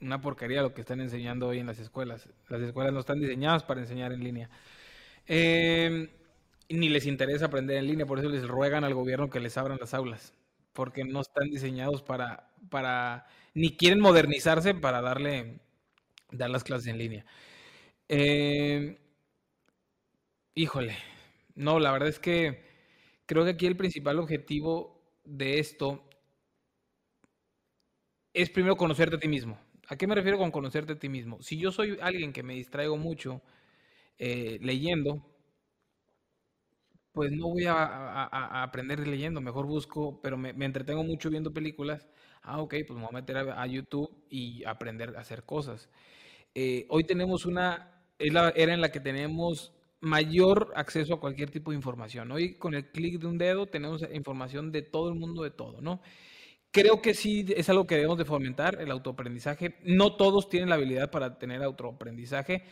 una 0.00 0.20
porquería 0.20 0.62
lo 0.62 0.72
que 0.72 0.80
están 0.80 1.00
enseñando 1.00 1.48
hoy 1.48 1.58
en 1.58 1.66
las 1.66 1.78
escuelas. 1.78 2.28
Las 2.48 2.62
escuelas 2.62 2.92
no 2.92 3.00
están 3.00 3.20
diseñadas 3.20 3.64
para 3.64 3.80
enseñar 3.80 4.12
en 4.12 4.24
línea. 4.24 4.50
Eh, 5.26 6.08
ni 6.70 6.88
les 6.88 7.06
interesa 7.06 7.46
aprender 7.46 7.76
en 7.78 7.86
línea, 7.86 8.06
por 8.06 8.18
eso 8.18 8.28
les 8.28 8.46
ruegan 8.48 8.84
al 8.84 8.94
gobierno 8.94 9.30
que 9.30 9.40
les 9.40 9.56
abran 9.58 9.78
las 9.80 9.94
aulas, 9.94 10.34
porque 10.72 11.04
no 11.04 11.20
están 11.20 11.50
diseñados 11.50 12.02
para, 12.02 12.50
para 12.70 13.26
ni 13.54 13.76
quieren 13.76 14.00
modernizarse 14.00 14.74
para 14.74 15.00
darle, 15.02 15.60
dar 16.32 16.50
las 16.50 16.64
clases 16.64 16.88
en 16.88 16.98
línea. 16.98 17.26
Eh, 18.08 18.98
híjole, 20.54 20.96
no, 21.54 21.78
la 21.80 21.92
verdad 21.92 22.08
es 22.08 22.18
que 22.18 22.62
creo 23.26 23.44
que 23.44 23.50
aquí 23.52 23.66
el 23.66 23.76
principal 23.76 24.18
objetivo 24.18 25.02
de 25.24 25.58
esto 25.58 26.04
es 28.32 28.50
primero 28.50 28.76
conocerte 28.76 29.16
a 29.16 29.18
ti 29.20 29.28
mismo. 29.28 29.58
¿A 29.88 29.96
qué 29.96 30.06
me 30.06 30.14
refiero 30.14 30.38
con 30.38 30.50
conocerte 30.50 30.92
a 30.94 30.98
ti 30.98 31.08
mismo? 31.08 31.42
Si 31.42 31.58
yo 31.58 31.72
soy 31.72 31.98
alguien 32.00 32.32
que 32.32 32.42
me 32.42 32.54
distraigo 32.54 32.96
mucho 32.96 33.42
eh, 34.18 34.58
leyendo, 34.62 35.26
pues 37.12 37.32
no 37.32 37.48
voy 37.48 37.64
a, 37.66 38.62
aprender 38.62 39.06
leyendo, 39.06 39.40
mejor 39.40 39.66
busco, 39.66 40.20
pero 40.22 40.36
me, 40.36 40.50
entretengo 40.64 41.04
mucho 41.04 41.30
viendo 41.30 41.52
películas. 41.52 42.08
Ah, 42.42 42.60
ok, 42.60 42.74
pues 42.86 42.98
me 42.98 43.06
voy 43.06 43.10
a 43.10 43.20
meter 43.20 43.36
a, 43.36 43.66
YouTube 43.66 44.10
y 44.30 44.64
aprender 44.64 45.16
a 45.16 45.20
hacer 45.20 45.44
cosas. 45.44 45.88
Eh, 46.54 46.86
hoy 46.88 47.04
tenemos 47.04 47.46
una 47.46 47.96
era 48.18 48.74
en 48.74 48.80
la 48.80 48.92
que 48.92 49.00
tenemos 49.00 49.72
mayor 50.00 50.72
acceso 50.76 51.14
a 51.14 51.20
cualquier 51.20 51.50
tipo 51.50 51.70
de 51.70 51.76
información. 51.76 52.30
Hoy 52.32 52.54
con 52.54 52.74
el 52.74 52.90
clic 52.90 53.20
de 53.20 53.26
un 53.26 53.38
dedo 53.38 53.66
tenemos 53.66 54.04
información 54.12 54.72
de 54.72 54.82
todo 54.82 55.08
el 55.10 55.14
mundo, 55.14 55.42
de 55.42 55.50
todo, 55.50 55.80
¿no? 55.80 56.00
Creo 56.72 57.02
que 57.02 57.14
sí 57.14 57.46
es 57.56 57.68
algo 57.68 57.86
que 57.86 57.96
debemos 57.96 58.18
de 58.18 58.24
fomentar, 58.24 58.80
el 58.80 58.90
autoaprendizaje. 58.92 59.76
No 59.84 60.16
todos 60.16 60.48
tienen 60.48 60.68
la 60.68 60.76
habilidad 60.76 61.10
para 61.10 61.38
tener 61.38 61.62
autoaprendizaje. 61.62 62.62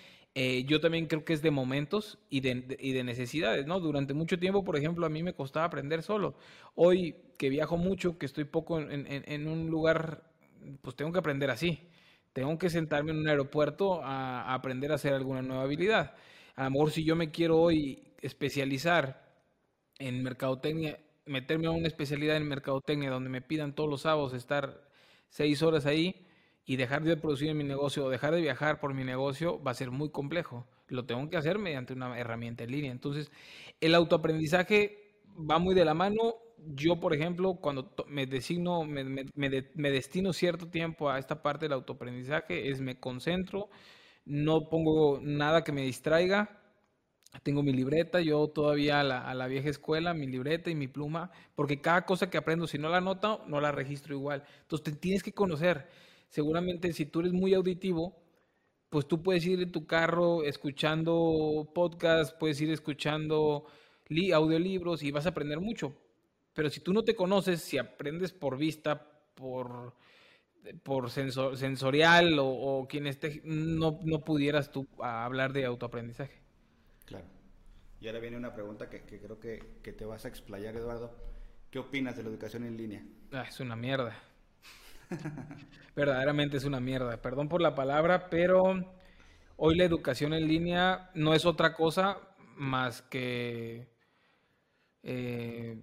Eh, 0.40 0.64
yo 0.64 0.80
también 0.80 1.06
creo 1.06 1.24
que 1.24 1.32
es 1.32 1.42
de 1.42 1.50
momentos 1.50 2.18
y 2.30 2.40
de, 2.40 2.76
y 2.80 2.92
de, 2.92 3.02
necesidades, 3.04 3.66
¿no? 3.66 3.80
Durante 3.80 4.14
mucho 4.14 4.38
tiempo, 4.38 4.64
por 4.64 4.76
ejemplo, 4.76 5.04
a 5.06 5.08
mí 5.08 5.22
me 5.22 5.34
costaba 5.34 5.66
aprender 5.66 6.02
solo. 6.02 6.36
Hoy 6.76 7.16
que 7.36 7.48
viajo 7.48 7.76
mucho, 7.76 8.18
que 8.18 8.26
estoy 8.26 8.44
poco 8.44 8.78
en, 8.80 9.06
en 9.08 9.48
un 9.48 9.68
lugar, 9.68 10.22
pues 10.82 10.94
tengo 10.96 11.12
que 11.12 11.18
aprender 11.18 11.50
así 11.50 11.80
tengo 12.38 12.56
que 12.56 12.70
sentarme 12.70 13.10
en 13.10 13.18
un 13.18 13.28
aeropuerto 13.28 14.00
a, 14.02 14.54
aprender 14.54 14.92
a 14.92 14.94
hacer 14.94 15.12
alguna 15.12 15.42
nueva 15.42 15.64
habilidad. 15.64 16.14
A 16.54 16.64
lo 16.64 16.70
mejor 16.70 16.90
si 16.92 17.04
yo 17.04 17.16
me 17.16 17.32
quiero 17.32 17.58
hoy 17.58 18.00
especializar 18.20 19.26
en 19.98 20.22
mercadotecnia, 20.22 21.00
meterme 21.26 21.66
a 21.66 21.72
una 21.72 21.88
especialidad 21.88 22.36
en 22.36 22.46
mercadotecnia 22.46 23.10
donde 23.10 23.28
me 23.28 23.42
pidan 23.42 23.74
todos 23.74 23.90
los 23.90 24.02
sábados 24.02 24.34
estar 24.34 24.88
seis 25.28 25.62
horas 25.62 25.84
ahí 25.84 26.27
y 26.68 26.76
dejar 26.76 27.02
de 27.02 27.16
producir 27.16 27.48
en 27.48 27.56
mi 27.56 27.64
negocio 27.64 28.04
o 28.04 28.10
dejar 28.10 28.32
de 28.32 28.40
viajar 28.42 28.78
por 28.78 28.94
mi 28.94 29.02
negocio 29.02 29.60
va 29.60 29.72
a 29.72 29.74
ser 29.74 29.90
muy 29.90 30.10
complejo. 30.10 30.68
Lo 30.86 31.04
tengo 31.04 31.28
que 31.28 31.36
hacer 31.36 31.58
mediante 31.58 31.94
una 31.94 32.16
herramienta 32.16 32.62
en 32.62 32.70
línea. 32.70 32.92
Entonces, 32.92 33.32
el 33.80 33.96
autoaprendizaje 33.96 35.20
va 35.36 35.58
muy 35.58 35.74
de 35.74 35.84
la 35.84 35.94
mano 35.94 36.36
yo, 36.74 37.00
por 37.00 37.14
ejemplo, 37.14 37.54
cuando 37.54 37.94
me 38.08 38.26
designo, 38.26 38.84
me, 38.84 39.90
destino 39.90 40.32
cierto 40.32 40.68
tiempo 40.68 41.10
a 41.10 41.18
esta 41.18 41.42
parte 41.42 41.66
del 41.66 41.72
autoaprendizaje, 41.72 42.70
es 42.70 42.80
me 42.80 42.98
concentro, 42.98 43.68
no 44.24 44.68
pongo 44.68 45.20
nada 45.22 45.64
que 45.64 45.72
me 45.72 45.82
distraiga, 45.82 46.60
tengo 47.42 47.62
mi 47.62 47.72
libreta, 47.72 48.20
yo 48.20 48.48
todavía 48.48 49.00
a 49.00 49.04
la, 49.34 49.46
vieja 49.46 49.68
escuela, 49.68 50.14
mi 50.14 50.26
libreta 50.26 50.70
y 50.70 50.74
mi 50.74 50.88
pluma, 50.88 51.30
porque 51.54 51.80
cada 51.80 52.04
cosa 52.04 52.30
que 52.30 52.38
aprendo, 52.38 52.66
si 52.66 52.78
no 52.78 52.88
la 52.88 52.98
anoto, 52.98 53.44
no 53.46 53.60
la 53.60 53.72
registro 53.72 54.14
igual. 54.14 54.44
Entonces 54.62 54.92
te 54.92 54.98
tienes 54.98 55.22
que 55.22 55.32
conocer. 55.32 55.86
Seguramente 56.28 56.92
si 56.92 57.06
tú 57.06 57.20
eres 57.20 57.32
muy 57.32 57.54
auditivo, 57.54 58.22
pues 58.90 59.06
tú 59.06 59.22
puedes 59.22 59.44
ir 59.46 59.60
en 59.60 59.72
tu 59.72 59.86
carro 59.86 60.42
escuchando 60.42 61.70
podcast, 61.74 62.38
puedes 62.38 62.60
ir 62.60 62.70
escuchando 62.70 63.66
audiolibros 64.34 65.02
y 65.02 65.10
vas 65.10 65.26
a 65.26 65.30
aprender 65.30 65.60
mucho 65.60 65.94
pero 66.58 66.70
si 66.70 66.80
tú 66.80 66.92
no 66.92 67.04
te 67.04 67.14
conoces, 67.14 67.62
si 67.62 67.78
aprendes 67.78 68.32
por 68.32 68.58
vista, 68.58 69.12
por, 69.36 69.94
por 70.82 71.08
sensorial 71.08 72.36
o, 72.40 72.88
quien 72.90 73.06
esté, 73.06 73.40
no, 73.44 74.00
no 74.02 74.24
pudieras 74.24 74.72
tú 74.72 74.88
hablar 75.00 75.52
de 75.52 75.64
autoaprendizaje. 75.64 76.42
Claro. 77.04 77.26
Y 78.00 78.08
ahora 78.08 78.18
viene 78.18 78.36
una 78.36 78.54
pregunta 78.54 78.90
que, 78.90 79.02
creo 79.02 79.38
que, 79.38 79.92
te 79.92 80.04
vas 80.04 80.24
a 80.24 80.28
explayar, 80.28 80.74
Eduardo. 80.74 81.14
¿Qué 81.70 81.78
opinas 81.78 82.16
de 82.16 82.24
la 82.24 82.30
educación 82.30 82.64
en 82.64 82.76
línea? 82.76 83.06
Ah, 83.30 83.44
es 83.48 83.60
una 83.60 83.76
mierda. 83.76 84.20
Verdaderamente 85.96 86.56
es 86.56 86.64
una 86.64 86.80
mierda. 86.80 87.20
Perdón 87.20 87.48
por 87.48 87.60
la 87.60 87.74
palabra, 87.74 88.28
pero 88.30 88.74
hoy 89.56 89.76
la 89.76 89.84
educación 89.84 90.34
en 90.34 90.46
línea 90.46 91.10
no 91.14 91.34
es 91.34 91.46
otra 91.46 91.74
cosa 91.74 92.18
más 92.56 93.02
que 93.02 93.88
eh, 95.02 95.80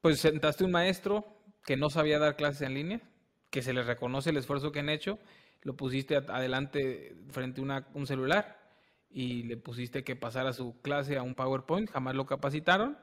pues 0.00 0.20
sentaste 0.20 0.64
un 0.64 0.70
maestro 0.70 1.24
que 1.64 1.76
no 1.76 1.90
sabía 1.90 2.18
dar 2.18 2.36
clases 2.36 2.62
en 2.62 2.74
línea, 2.74 3.00
que 3.50 3.62
se 3.62 3.72
les 3.72 3.86
reconoce 3.86 4.30
el 4.30 4.36
esfuerzo 4.36 4.72
que 4.72 4.80
han 4.80 4.88
hecho, 4.88 5.18
lo 5.62 5.76
pusiste 5.76 6.16
adelante 6.16 7.16
frente 7.30 7.60
a 7.60 7.86
un 7.94 8.06
celular 8.06 8.58
y 9.10 9.42
le 9.44 9.56
pusiste 9.56 10.04
que 10.04 10.16
pasara 10.16 10.52
su 10.52 10.80
clase 10.82 11.16
a 11.16 11.22
un 11.22 11.34
PowerPoint, 11.34 11.90
jamás 11.90 12.14
lo 12.14 12.26
capacitaron 12.26 12.98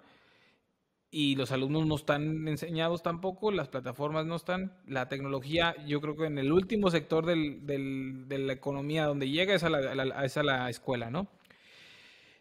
y 1.17 1.37
los 1.37 1.53
alumnos 1.53 1.87
no 1.87 1.95
están 1.95 2.45
enseñados 2.45 3.01
tampoco, 3.01 3.49
las 3.49 3.69
plataformas 3.69 4.25
no 4.25 4.35
están, 4.35 4.73
la 4.85 5.07
tecnología 5.07 5.73
yo 5.87 6.01
creo 6.01 6.17
que 6.17 6.25
en 6.25 6.37
el 6.37 6.51
último 6.51 6.91
sector 6.91 7.25
de 7.25 8.37
la 8.37 8.51
economía 8.51 9.05
donde 9.05 9.29
llega 9.29 9.55
es 9.55 9.63
a 9.63 9.69
la, 9.69 10.25
es 10.25 10.35
a 10.35 10.43
la 10.43 10.69
escuela, 10.69 11.09
¿no? 11.09 11.29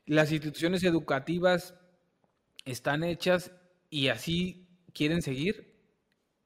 Las 0.06 0.32
instituciones 0.32 0.82
educativas 0.82 1.76
están 2.64 3.04
hechas 3.04 3.52
y 3.90 4.08
así 4.08 4.66
quieren 4.92 5.22
seguir 5.22 5.72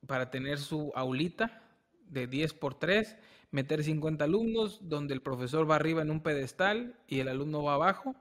para 0.07 0.31
tener 0.31 0.59
su 0.59 0.93
aulita 0.95 1.62
de 2.11 2.27
10 2.27 2.53
por 2.53 2.75
3, 2.75 3.17
meter 3.53 3.83
50 3.83 4.25
alumnos, 4.27 4.81
donde 4.83 5.14
el 5.14 5.23
profesor 5.23 5.69
va 5.69 5.77
arriba 5.77 6.03
en 6.03 6.11
un 6.11 6.23
pedestal 6.23 6.95
y 7.09 7.21
el 7.21 7.29
alumno 7.29 7.62
va 7.62 7.73
abajo, 7.73 8.14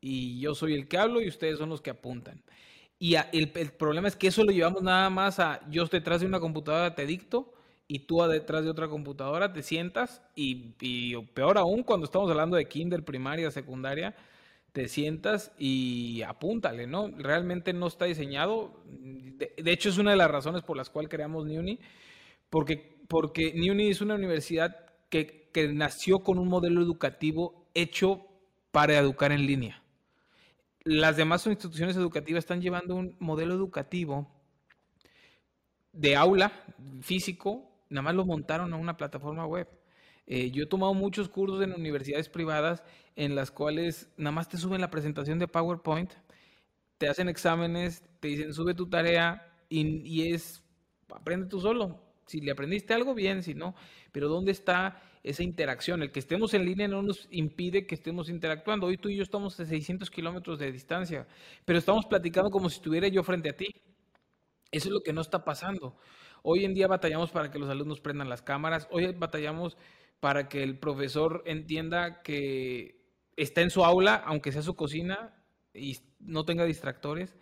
y 0.00 0.38
yo 0.38 0.54
soy 0.54 0.74
el 0.74 0.86
que 0.86 0.98
hablo 0.98 1.20
y 1.20 1.26
ustedes 1.26 1.58
son 1.58 1.70
los 1.70 1.82
que 1.82 1.90
apuntan. 1.90 2.40
Y 2.98 3.16
el, 3.32 3.50
problema 3.50 4.08
es 4.08 4.16
que 4.16 4.28
eso 4.28 4.42
lo 4.42 4.52
llevamos 4.52 4.82
nada 4.82 5.10
más 5.10 5.38
a 5.38 5.60
yo 5.70 5.84
detrás 5.86 6.20
de 6.20 6.26
una 6.26 6.40
computadora 6.40 6.94
te 6.94 7.04
dicto 7.04 7.52
y 7.86 8.00
tú 8.00 8.22
detrás 8.22 8.64
de 8.64 8.70
otra 8.70 8.88
computadora 8.88 9.52
te 9.52 9.62
sientas 9.62 10.22
y, 10.34 10.74
y 10.80 11.14
peor 11.34 11.58
aún 11.58 11.82
cuando 11.82 12.06
estamos 12.06 12.30
hablando 12.30 12.56
de 12.56 12.66
kinder, 12.66 13.04
primaria, 13.04 13.50
secundaria, 13.50 14.16
te 14.76 14.88
sientas 14.88 15.52
y 15.58 16.20
apúntale, 16.20 16.86
¿no? 16.86 17.08
Realmente 17.16 17.72
no 17.72 17.86
está 17.86 18.04
diseñado. 18.04 18.74
De, 18.84 19.72
hecho, 19.72 19.88
es 19.88 19.96
una 19.96 20.10
de 20.10 20.18
las 20.18 20.30
razones 20.30 20.62
por 20.62 20.76
las 20.76 20.90
cuales 20.90 21.10
creamos 21.10 21.46
NUNI, 21.46 21.80
porque, 22.50 22.98
porque 23.08 23.54
NUNI 23.54 23.88
es 23.88 24.02
una 24.02 24.16
universidad 24.16 24.76
que, 25.08 25.48
que 25.50 25.68
nació 25.68 26.18
con 26.18 26.38
un 26.38 26.48
modelo 26.48 26.82
educativo 26.82 27.66
hecho 27.72 28.26
para 28.70 28.98
educar 28.98 29.32
en 29.32 29.46
línea. 29.46 29.82
Las 30.86 31.16
demás 31.16 31.44
instituciones 31.48 31.96
educativas 31.96 32.44
están 32.44 32.60
llevando 32.60 32.94
un 32.94 33.16
modelo 33.18 33.54
educativo 33.54 34.30
de 35.92 36.14
aula 36.14 36.52
físico, 37.02 37.68
nada 37.90 38.02
más 38.02 38.14
lo 38.14 38.24
montaron 38.24 38.72
a 38.72 38.76
una 38.76 38.96
plataforma 38.96 39.44
web. 39.46 39.68
Eh, 40.28 40.52
yo 40.52 40.62
he 40.62 40.66
tomado 40.66 40.94
muchos 40.94 41.28
cursos 41.28 41.60
en 41.60 41.72
universidades 41.72 42.28
privadas 42.28 42.84
en 43.16 43.34
las 43.34 43.50
cuales 43.50 44.08
nada 44.16 44.30
más 44.30 44.48
te 44.48 44.58
suben 44.58 44.80
la 44.80 44.88
presentación 44.88 45.40
de 45.40 45.48
PowerPoint, 45.48 46.12
te 46.98 47.08
hacen 47.08 47.28
exámenes, 47.28 48.04
te 48.20 48.28
dicen 48.28 48.54
sube 48.54 48.72
tu 48.72 48.88
tarea 48.88 49.52
y, 49.68 50.30
es 50.32 50.62
aprende 51.12 51.48
tú 51.48 51.58
solo. 51.58 52.00
Si 52.26 52.40
le 52.40 52.52
aprendiste 52.52 52.94
algo, 52.94 53.12
bien, 53.12 53.42
si 53.42 53.54
no. 53.54 53.74
Pero 54.12 54.28
¿dónde 54.28 54.52
está 54.52 55.02
esa 55.26 55.42
interacción? 55.42 56.02
El 56.02 56.12
que 56.12 56.20
estemos 56.20 56.54
en 56.54 56.64
línea 56.64 56.86
no 56.86 57.02
nos 57.02 57.26
impide 57.32 57.84
que 57.84 57.96
estemos 57.96 58.30
interactuando. 58.30 58.86
Hoy 58.86 58.96
tú 58.96 59.08
y 59.08 59.16
yo 59.16 59.24
estamos 59.24 59.58
a 59.58 59.66
600 59.66 60.08
kilómetros 60.08 60.60
de 60.60 60.70
distancia, 60.70 61.26
pero 61.64 61.80
estamos 61.80 62.06
platicando 62.06 62.48
como 62.48 62.70
si 62.70 62.76
estuviera 62.76 63.08
yo 63.08 63.24
frente 63.24 63.50
a 63.50 63.56
ti. 63.56 63.66
Eso 64.70 64.88
es 64.88 64.92
lo 64.92 65.00
que 65.00 65.12
no 65.12 65.20
está 65.20 65.44
pasando. 65.44 65.96
Hoy 66.42 66.64
en 66.64 66.74
día 66.74 66.86
batallamos 66.86 67.32
para 67.32 67.50
que 67.50 67.58
los 67.58 67.68
alumnos 67.68 68.00
prendan 68.00 68.28
las 68.28 68.40
cámaras. 68.40 68.86
Hoy 68.92 69.12
batallamos 69.14 69.76
para 70.20 70.48
que 70.48 70.62
el 70.62 70.78
profesor 70.78 71.42
entienda 71.44 72.22
que 72.22 73.04
está 73.36 73.62
en 73.62 73.70
su 73.70 73.84
aula, 73.84 74.14
aunque 74.14 74.52
sea 74.52 74.62
su 74.62 74.76
cocina, 74.76 75.34
y 75.74 75.96
no 76.20 76.44
tenga 76.44 76.64
distractores, 76.64 77.36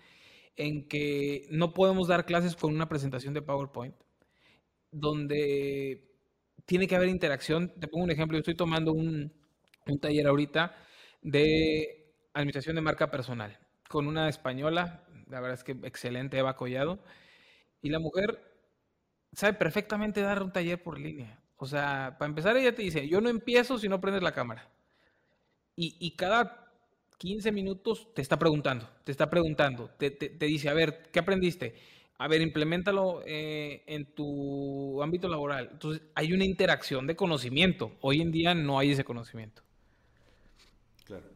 en 0.57 0.89
que 0.89 1.47
no 1.51 1.75
podemos 1.75 2.09
dar 2.09 2.25
clases 2.25 2.57
con 2.57 2.75
una 2.75 2.89
presentación 2.89 3.35
de 3.35 3.43
PowerPoint, 3.43 3.95
donde 4.91 6.14
tiene 6.67 6.87
que 6.87 6.97
haber 6.97 7.09
interacción. 7.09 7.73
Te 7.79 7.89
pongo 7.89 8.05
un 8.05 8.11
ejemplo, 8.11 8.37
yo 8.37 8.41
estoy 8.41 8.57
tomando 8.57 8.93
un, 8.93 9.33
taller 10.01 10.27
ahorita 10.27 10.75
de 11.23 12.15
administración 12.33 12.77
de 12.77 12.83
marca 12.83 13.11
personal 13.11 13.59
con 13.89 14.07
una 14.07 14.29
española, 14.29 15.05
la 15.29 15.41
verdad 15.41 15.59
es 15.59 15.65
que 15.65 15.73
excelente, 15.87 16.39
Eva 16.39 16.57
Collado, 16.57 16.99
y 17.83 17.91
la 17.91 17.99
mujer 17.99 18.41
sabe 19.33 19.53
perfectamente 19.55 20.21
dar 20.21 20.43
un 20.43 20.53
taller 20.53 20.83
por 20.83 20.99
línea. 20.99 21.39
O 21.57 21.67
sea, 21.67 22.17
para 22.19 22.29
empezar 22.29 22.57
ella 22.57 22.75
te 22.75 22.83
dice, 22.83 23.09
yo 23.09 23.21
no 23.21 23.29
empiezo 23.29 23.79
si 23.79 23.89
no 23.89 24.01
prendes 24.01 24.23
la 24.23 24.33
cámara. 24.33 24.69
Y, 25.77 26.15
cada 26.17 26.73
15 27.19 27.51
minutos 27.51 28.15
te 28.15 28.23
está 28.23 28.39
preguntando, 28.39 28.89
te 29.03 29.11
está 29.11 29.29
preguntando, 29.29 29.91
te, 29.99 30.11
dice, 30.39 30.69
a 30.69 30.75
ver, 30.75 31.11
¿qué 31.13 31.19
aprendiste? 31.19 31.75
A 32.19 32.29
ver, 32.29 32.41
implementalo 32.41 33.23
eh, 33.27 33.83
en 33.87 34.15
tu 34.15 35.03
ámbito 35.03 35.29
laboral. 35.29 35.69
Entonces, 35.73 36.03
hay 36.15 36.33
una 36.33 36.45
interacción 36.45 37.07
de 37.07 37.17
conocimiento. 37.17 37.97
Hoy 38.01 38.21
en 38.21 38.31
día 38.31 38.55
no 38.55 38.79
hay 38.79 38.93
ese 38.93 39.05
conocimiento. 39.05 39.63
Claro. 41.05 41.27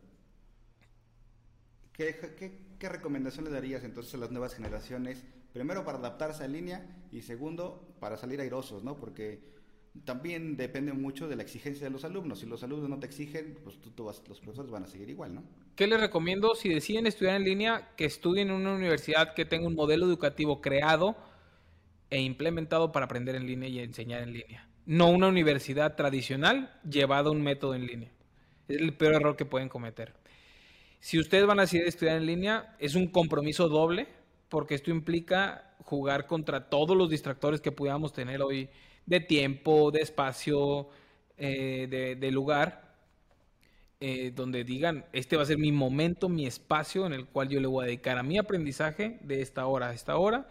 ¿Qué, 1.92 2.76
qué 2.78 2.88
recomendación 2.88 3.44
le 3.44 3.50
darías 3.50 3.82
entonces 3.82 4.14
a 4.14 4.18
las 4.18 4.30
nuevas 4.30 4.54
generaciones? 4.54 5.24
Primero, 5.52 5.84
para 5.84 5.98
adaptarse 5.98 6.44
a 6.44 6.48
línea 6.48 6.86
y 7.10 7.22
segundo, 7.22 7.96
para 7.98 8.16
salir 8.16 8.40
airosos, 8.40 8.84
¿no? 8.84 8.96
Porque 8.96 9.57
también 10.05 10.57
depende 10.57 10.92
mucho 10.92 11.29
de 11.29 11.37
la 11.37 11.42
exigencia 11.42 11.85
de 11.87 11.90
los 11.90 12.05
alumnos. 12.05 12.40
Si 12.40 12.46
los 12.46 12.62
alumnos 12.62 12.88
no 12.88 12.98
te 12.98 13.07
exigen, 13.07 13.59
pues 13.62 13.77
los 13.96 14.40
profesores 14.40 14.70
van 14.70 14.85
a 14.85 14.87
seguir 14.87 15.11
igual, 15.11 15.35
¿no? 15.35 15.42
¿Qué 15.74 15.87
les 15.87 16.01
recomiendo 16.01 16.55
si 16.55 16.68
deciden 16.68 17.07
estudiar 17.07 17.37
en 17.37 17.44
línea? 17.44 17.90
Que 17.96 18.05
estudien 18.05 18.48
en 18.48 18.55
una 18.55 18.74
universidad 18.74 19.35
que 19.35 19.44
tenga 19.44 19.66
un 19.66 19.74
modelo 19.74 20.07
educativo 20.07 20.61
creado 20.61 21.16
e 22.11 22.20
implementado 22.20 22.92
para 22.92 23.07
aprender 23.07 23.35
en 23.35 23.46
línea 23.46 23.68
y 23.68 23.81
enseñar 23.81 24.22
en 24.22 24.33
línea. 24.33 24.68
No 24.87 25.11
una 25.11 25.29
universidad 25.29 25.96
tradicional 25.96 26.72
llevada 26.88 27.29
a 27.29 27.33
un 27.33 27.42
método 27.42 27.74
en 27.74 27.87
línea. 27.87 28.11
Es 28.68 28.79
el 28.79 28.94
peor 28.94 29.14
error 29.14 29.37
que 29.37 29.44
pueden 29.44 29.68
cometer. 29.68 30.14
Si 31.01 31.18
ustedes 31.18 31.46
van 31.46 31.59
a 31.59 31.62
decidir 31.62 31.87
estudiar 31.87 32.16
en 32.16 32.27
línea, 32.27 32.74
es 32.79 32.94
un 32.94 33.09
compromiso 33.09 33.68
doble, 33.68 34.09
porque 34.48 34.74
esto 34.74 34.90
implica 34.90 35.74
jugar 35.84 36.26
contra 36.26 36.68
todos 36.68 36.96
los 36.96 37.11
distractores 37.11 37.61
que 37.61 37.72
pudiéramos 37.72 38.12
tener 38.12 38.42
hoy 38.42 38.68
de 39.06 39.20
tiempo, 39.20 39.90
de 39.90 40.00
espacio, 40.00 40.88
eh, 41.38 42.16
de, 42.20 42.30
lugar, 42.30 42.94
eh, 44.00 44.32
donde 44.34 44.64
digan, 44.64 45.06
este 45.12 45.37
va 45.37 45.42
a 45.42 45.46
ser 45.46 45.58
mi 45.58 45.72
momento, 45.72 46.28
mi 46.28 46.46
espacio 46.46 47.06
en 47.06 47.14
el 47.14 47.26
cual 47.26 47.48
yo 47.48 47.61
le 47.61 47.66
voy 47.66 47.84
a 47.84 47.87
dedicar 47.87 48.18
a 48.18 48.22
mi 48.22 48.38
aprendizaje 48.38 49.18
de 49.22 49.40
esta 49.40 49.66
hora 49.66 49.88
a 49.88 49.94
esta 49.94 50.16
hora. 50.16 50.48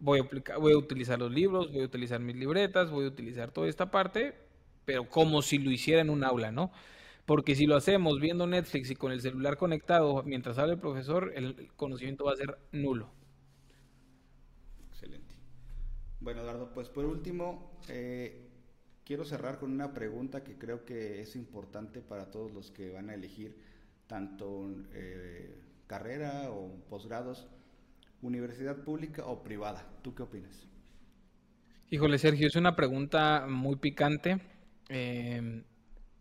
Voy 0.00 0.20
a, 0.20 0.22
aplicar, 0.22 0.58
voy 0.58 0.74
a 0.74 0.76
utilizar 0.76 1.18
los 1.18 1.32
libros, 1.32 1.72
voy 1.72 1.82
a 1.82 1.84
utilizar 1.86 2.20
mis 2.20 2.36
libretas, 2.36 2.90
voy 2.90 3.06
a 3.06 3.08
utilizar 3.08 3.50
toda 3.50 3.68
esta 3.68 3.90
parte, 3.90 4.34
pero 4.84 5.08
como 5.08 5.42
si 5.42 5.58
lo 5.58 5.70
hiciera 5.70 6.00
en 6.02 6.10
un 6.10 6.22
aula, 6.24 6.52
¿no? 6.52 6.70
Porque 7.26 7.54
si 7.56 7.66
lo 7.66 7.76
hacemos 7.76 8.20
viendo 8.20 8.46
Netflix 8.46 8.90
y 8.90 8.96
con 8.96 9.12
el 9.12 9.20
celular 9.20 9.56
conectado 9.58 10.22
mientras 10.24 10.56
habla 10.58 10.74
el 10.74 10.80
profesor, 10.80 11.32
el 11.34 11.68
conocimiento 11.76 12.24
va 12.24 12.32
a 12.32 12.36
ser 12.36 12.58
nulo. 12.72 13.17
Bueno, 16.28 16.42
Eduardo, 16.42 16.68
pues 16.74 16.90
por 16.90 17.06
último, 17.06 17.72
eh, 17.88 18.50
quiero 19.02 19.24
cerrar 19.24 19.58
con 19.58 19.72
una 19.72 19.94
pregunta 19.94 20.44
que 20.44 20.58
creo 20.58 20.84
que 20.84 21.22
es 21.22 21.34
importante 21.36 22.02
para 22.02 22.30
todos 22.30 22.52
los 22.52 22.70
que 22.70 22.90
van 22.90 23.08
a 23.08 23.14
elegir 23.14 23.56
tanto 24.06 24.68
eh, 24.92 25.58
carrera 25.86 26.50
o 26.50 26.84
posgrados, 26.90 27.48
universidad 28.20 28.76
pública 28.84 29.24
o 29.24 29.42
privada. 29.42 29.86
¿Tú 30.02 30.14
qué 30.14 30.22
opinas? 30.24 30.68
Híjole, 31.88 32.18
Sergio, 32.18 32.46
es 32.46 32.56
una 32.56 32.76
pregunta 32.76 33.46
muy 33.48 33.76
picante. 33.76 34.38
Eh, 34.90 35.62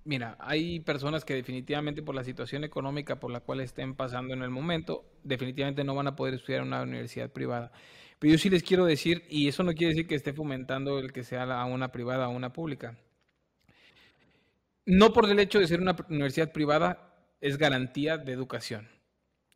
mira, 0.06 0.38
hay 0.40 0.80
personas 0.80 1.26
que 1.26 1.34
definitivamente 1.34 2.02
por 2.02 2.16
la 2.16 2.24
situación 2.24 2.64
económica 2.64 3.20
por 3.20 3.30
la 3.30 3.42
cual 3.42 3.60
estén 3.60 3.94
pasando 3.94 4.34
en 4.34 4.42
el 4.42 4.52
momento, 4.52 5.04
definitivamente 5.26 5.84
no 5.84 5.96
van 5.96 6.08
a 6.08 6.16
poder 6.16 6.36
estudiar 6.36 6.62
en 6.62 6.68
una 6.68 6.84
universidad 6.84 7.30
privada. 7.30 7.74
Pero 8.20 8.34
yo 8.34 8.38
sí 8.40 8.50
les 8.50 8.64
quiero 8.64 8.86
decir, 8.86 9.24
y 9.30 9.48
eso 9.48 9.64
no 9.64 9.74
quiere 9.74 9.94
decir 9.94 10.08
que 10.08 10.16
esté 10.16 10.34
fomentando 10.34 11.00
el 11.00 11.12
que 11.12 11.24
sea 11.24 11.44
a 11.44 11.66
una 11.66 11.92
privada 11.92 12.28
o 12.28 12.32
una 12.32 12.52
pública. 12.52 12.98
No 14.86 15.14
por 15.14 15.30
el 15.30 15.40
hecho 15.40 15.60
de 15.60 15.68
ser 15.68 15.82
una 15.82 15.96
universidad 16.10 16.52
privada 16.52 17.14
es 17.42 17.58
garantía 17.58 18.18
de 18.18 18.32
educación. 18.32 18.88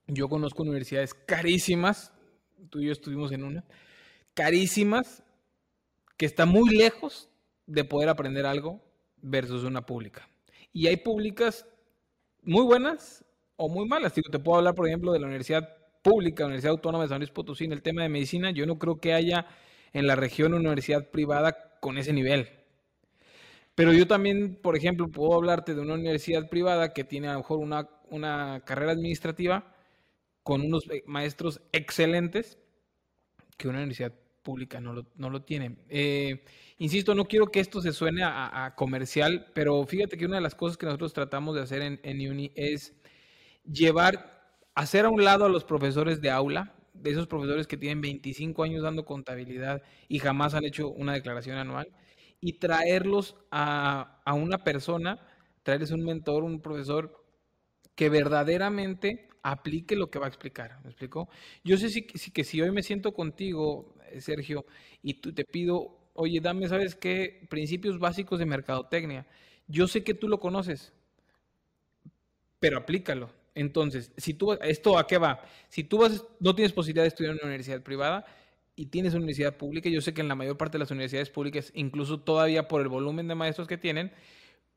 Yo 0.07 0.29
conozco 0.29 0.63
universidades 0.63 1.13
carísimas, 1.13 2.13
tú 2.69 2.79
y 2.79 2.87
yo 2.87 2.91
estuvimos 2.91 3.31
en 3.31 3.43
una, 3.43 3.63
carísimas, 4.33 5.23
que 6.17 6.25
está 6.25 6.45
muy 6.45 6.69
lejos 6.75 7.29
de 7.65 7.83
poder 7.83 8.09
aprender 8.09 8.45
algo 8.45 8.81
versus 9.21 9.63
una 9.63 9.85
pública. 9.85 10.27
Y 10.73 10.87
hay 10.87 10.97
públicas 10.97 11.65
muy 12.43 12.63
buenas 12.63 13.25
o 13.55 13.69
muy 13.69 13.87
malas. 13.87 14.13
Te 14.13 14.39
puedo 14.39 14.57
hablar, 14.57 14.75
por 14.75 14.87
ejemplo, 14.87 15.13
de 15.13 15.19
la 15.19 15.27
Universidad 15.27 15.80
pública, 16.01 16.45
Universidad 16.45 16.71
Autónoma 16.71 17.03
de 17.03 17.09
San 17.09 17.19
Luis 17.19 17.31
Potosí, 17.31 17.65
en 17.65 17.73
el 17.73 17.81
tema 17.81 18.03
de 18.03 18.09
medicina, 18.09 18.51
yo 18.51 18.65
no 18.65 18.77
creo 18.79 18.99
que 18.99 19.13
haya 19.13 19.47
en 19.93 20.07
la 20.07 20.15
región 20.15 20.53
una 20.53 20.61
universidad 20.61 21.09
privada 21.09 21.77
con 21.79 21.97
ese 21.97 22.13
nivel. 22.13 22.49
Pero 23.75 23.93
yo 23.93 24.07
también, 24.07 24.55
por 24.55 24.75
ejemplo, 24.75 25.07
puedo 25.09 25.33
hablarte 25.35 25.73
de 25.73 25.81
una 25.81 25.93
universidad 25.95 26.49
privada 26.49 26.93
que 26.93 27.03
tiene 27.03 27.27
a 27.27 27.33
lo 27.33 27.39
mejor 27.39 27.59
una, 27.59 27.89
una 28.09 28.61
carrera 28.65 28.91
administrativa 28.91 29.73
con 30.43 30.61
unos 30.61 30.87
maestros 31.05 31.61
excelentes 31.71 32.57
que 33.57 33.67
una 33.67 33.79
universidad 33.79 34.13
pública 34.43 34.79
no 34.79 34.93
lo, 34.93 35.05
no 35.15 35.29
lo 35.29 35.43
tiene. 35.43 35.77
Eh, 35.89 36.43
insisto, 36.77 37.15
no 37.15 37.25
quiero 37.25 37.47
que 37.47 37.59
esto 37.59 37.81
se 37.81 37.93
suene 37.93 38.23
a, 38.23 38.73
comercial, 38.75 39.47
pero 39.53 39.85
fíjate 39.85 40.17
que 40.17 40.25
una 40.25 40.37
de 40.37 40.41
las 40.41 40.55
cosas 40.55 40.77
que 40.77 40.85
nosotros 40.85 41.13
tratamos 41.13 41.55
de 41.55 41.61
hacer 41.61 41.81
en, 41.81 41.99
en 42.03 42.29
Uni 42.29 42.51
es 42.55 42.93
llevar, 43.63 44.40
hacer 44.75 45.05
a 45.05 45.09
un 45.09 45.23
lado 45.23 45.45
a 45.45 45.49
los 45.49 45.63
profesores 45.63 46.21
de 46.21 46.29
aula, 46.29 46.75
de 46.93 47.11
esos 47.11 47.27
profesores 47.27 47.67
que 47.67 47.77
tienen 47.77 48.01
25 48.01 48.63
años 48.63 48.83
dando 48.83 49.05
contabilidad 49.05 49.81
y 50.07 50.19
jamás 50.19 50.53
han 50.53 50.65
hecho 50.65 50.89
una 50.89 51.13
declaración 51.13 51.57
anual, 51.57 51.87
y 52.39 52.53
traerlos 52.53 53.35
a, 53.51 54.23
una 54.33 54.63
persona, 54.63 55.19
traerles 55.63 55.91
un 55.91 56.03
mentor, 56.03 56.43
un 56.43 56.59
profesor 56.61 57.23
que 57.95 58.09
verdaderamente 58.09 59.29
aplique 59.43 59.95
lo 59.95 60.09
que 60.09 60.19
va 60.19 60.25
a 60.25 60.29
explicar. 60.29 60.79
¿Me 60.83 60.89
explico? 60.89 61.29
Yo 61.63 61.77
sé 61.77 61.89
si, 61.89 62.03
que 62.03 62.43
si 62.43 62.61
hoy 62.61 62.71
me 62.71 62.83
siento 62.83 63.13
contigo, 63.13 63.95
eh, 64.11 64.21
Sergio, 64.21 64.65
y 65.03 65.15
tú 65.15 65.33
te 65.33 65.45
pido, 65.45 66.09
oye, 66.13 66.39
dame, 66.41 66.67
¿sabes 66.67 66.95
qué? 66.95 67.45
Principios 67.49 67.99
básicos 67.99 68.39
de 68.39 68.45
mercadotecnia. 68.47 69.27
Yo 69.67 69.87
sé 69.87 70.03
que 70.03 70.15
tú 70.15 70.27
lo 70.27 70.39
conoces, 70.39 70.93
pero 72.59 72.79
aplícalo. 72.79 73.40
Entonces, 73.53 74.11
si 74.17 74.33
tú, 74.33 74.53
¿esto 74.53 74.97
a 74.97 75.07
qué 75.07 75.17
va? 75.17 75.41
Si 75.69 75.83
tú 75.83 75.99
vas, 75.99 76.23
no 76.39 76.55
tienes 76.55 76.71
posibilidad 76.71 77.03
de 77.03 77.09
estudiar 77.09 77.31
en 77.31 77.39
una 77.39 77.47
universidad 77.47 77.81
privada 77.81 78.25
y 78.75 78.85
tienes 78.85 79.13
una 79.13 79.19
universidad 79.19 79.57
pública, 79.57 79.89
yo 79.89 80.01
sé 80.01 80.13
que 80.13 80.21
en 80.21 80.29
la 80.29 80.35
mayor 80.35 80.57
parte 80.57 80.73
de 80.73 80.79
las 80.79 80.91
universidades 80.91 81.29
públicas, 81.29 81.71
incluso 81.75 82.19
todavía 82.19 82.67
por 82.67 82.81
el 82.81 82.87
volumen 82.87 83.27
de 83.27 83.35
maestros 83.35 83.67
que 83.67 83.77
tienen, 83.77 84.13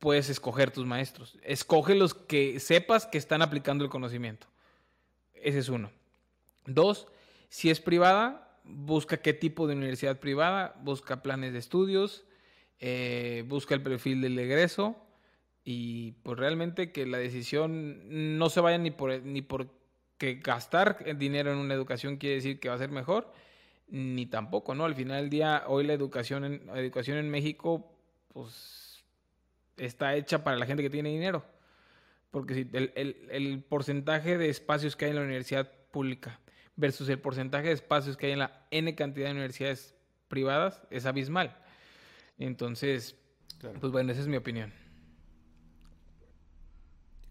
puedes 0.00 0.28
escoger 0.28 0.70
tus 0.72 0.86
maestros. 0.86 1.38
Escoge 1.42 1.94
los 1.94 2.14
que 2.14 2.58
sepas 2.58 3.06
que 3.06 3.18
están 3.18 3.42
aplicando 3.42 3.84
el 3.84 3.90
conocimiento. 3.90 4.48
Ese 5.34 5.60
es 5.60 5.68
uno. 5.68 5.92
Dos, 6.66 7.06
si 7.48 7.70
es 7.70 7.80
privada, 7.80 8.58
busca 8.64 9.18
qué 9.18 9.34
tipo 9.34 9.66
de 9.68 9.74
universidad 9.76 10.18
privada, 10.18 10.74
busca 10.82 11.22
planes 11.22 11.52
de 11.52 11.58
estudios, 11.60 12.24
eh, 12.80 13.44
busca 13.46 13.74
el 13.74 13.82
perfil 13.82 14.20
del 14.20 14.38
egreso 14.38 14.96
y 15.64 16.12
pues 16.22 16.38
realmente 16.38 16.92
que 16.92 17.06
la 17.06 17.18
decisión 17.18 18.38
no 18.38 18.50
se 18.50 18.60
vaya 18.60 18.78
ni 18.78 18.90
por, 18.90 19.22
ni 19.22 19.40
por 19.40 19.68
que 20.18 20.34
gastar 20.36 21.16
dinero 21.16 21.52
en 21.52 21.58
una 21.58 21.74
educación 21.74 22.16
quiere 22.18 22.36
decir 22.36 22.60
que 22.60 22.68
va 22.68 22.74
a 22.74 22.78
ser 22.78 22.90
mejor, 22.90 23.32
ni 23.88 24.26
tampoco, 24.26 24.74
¿no? 24.74 24.84
Al 24.84 24.94
final 24.94 25.22
del 25.22 25.30
día, 25.30 25.64
hoy 25.66 25.84
la 25.84 25.92
educación 25.92 26.44
en, 26.44 26.66
la 26.66 26.78
educación 26.78 27.18
en 27.18 27.30
México, 27.30 27.92
pues 28.32 29.04
está 29.76 30.14
hecha 30.14 30.44
para 30.44 30.56
la 30.56 30.66
gente 30.66 30.82
que 30.82 30.90
tiene 30.90 31.10
dinero. 31.10 31.44
Porque 32.30 32.54
si 32.54 32.68
el, 32.72 33.64
porcentaje 33.68 34.38
de 34.38 34.48
espacios 34.48 34.96
que 34.96 35.04
hay 35.04 35.12
en 35.12 35.16
la 35.16 35.22
universidad 35.22 35.70
pública 35.90 36.40
versus 36.76 37.08
el 37.08 37.20
porcentaje 37.20 37.68
de 37.68 37.74
espacios 37.74 38.16
que 38.16 38.26
hay 38.26 38.32
en 38.32 38.40
la 38.40 38.66
N 38.70 38.92
cantidad 38.96 39.26
de 39.26 39.32
universidades 39.32 39.94
privadas 40.28 40.82
es 40.90 41.06
abismal. 41.06 41.56
Entonces, 42.38 43.16
pues 43.80 43.92
bueno, 43.92 44.10
esa 44.10 44.20
es 44.20 44.26
mi 44.26 44.36
opinión. 44.36 44.83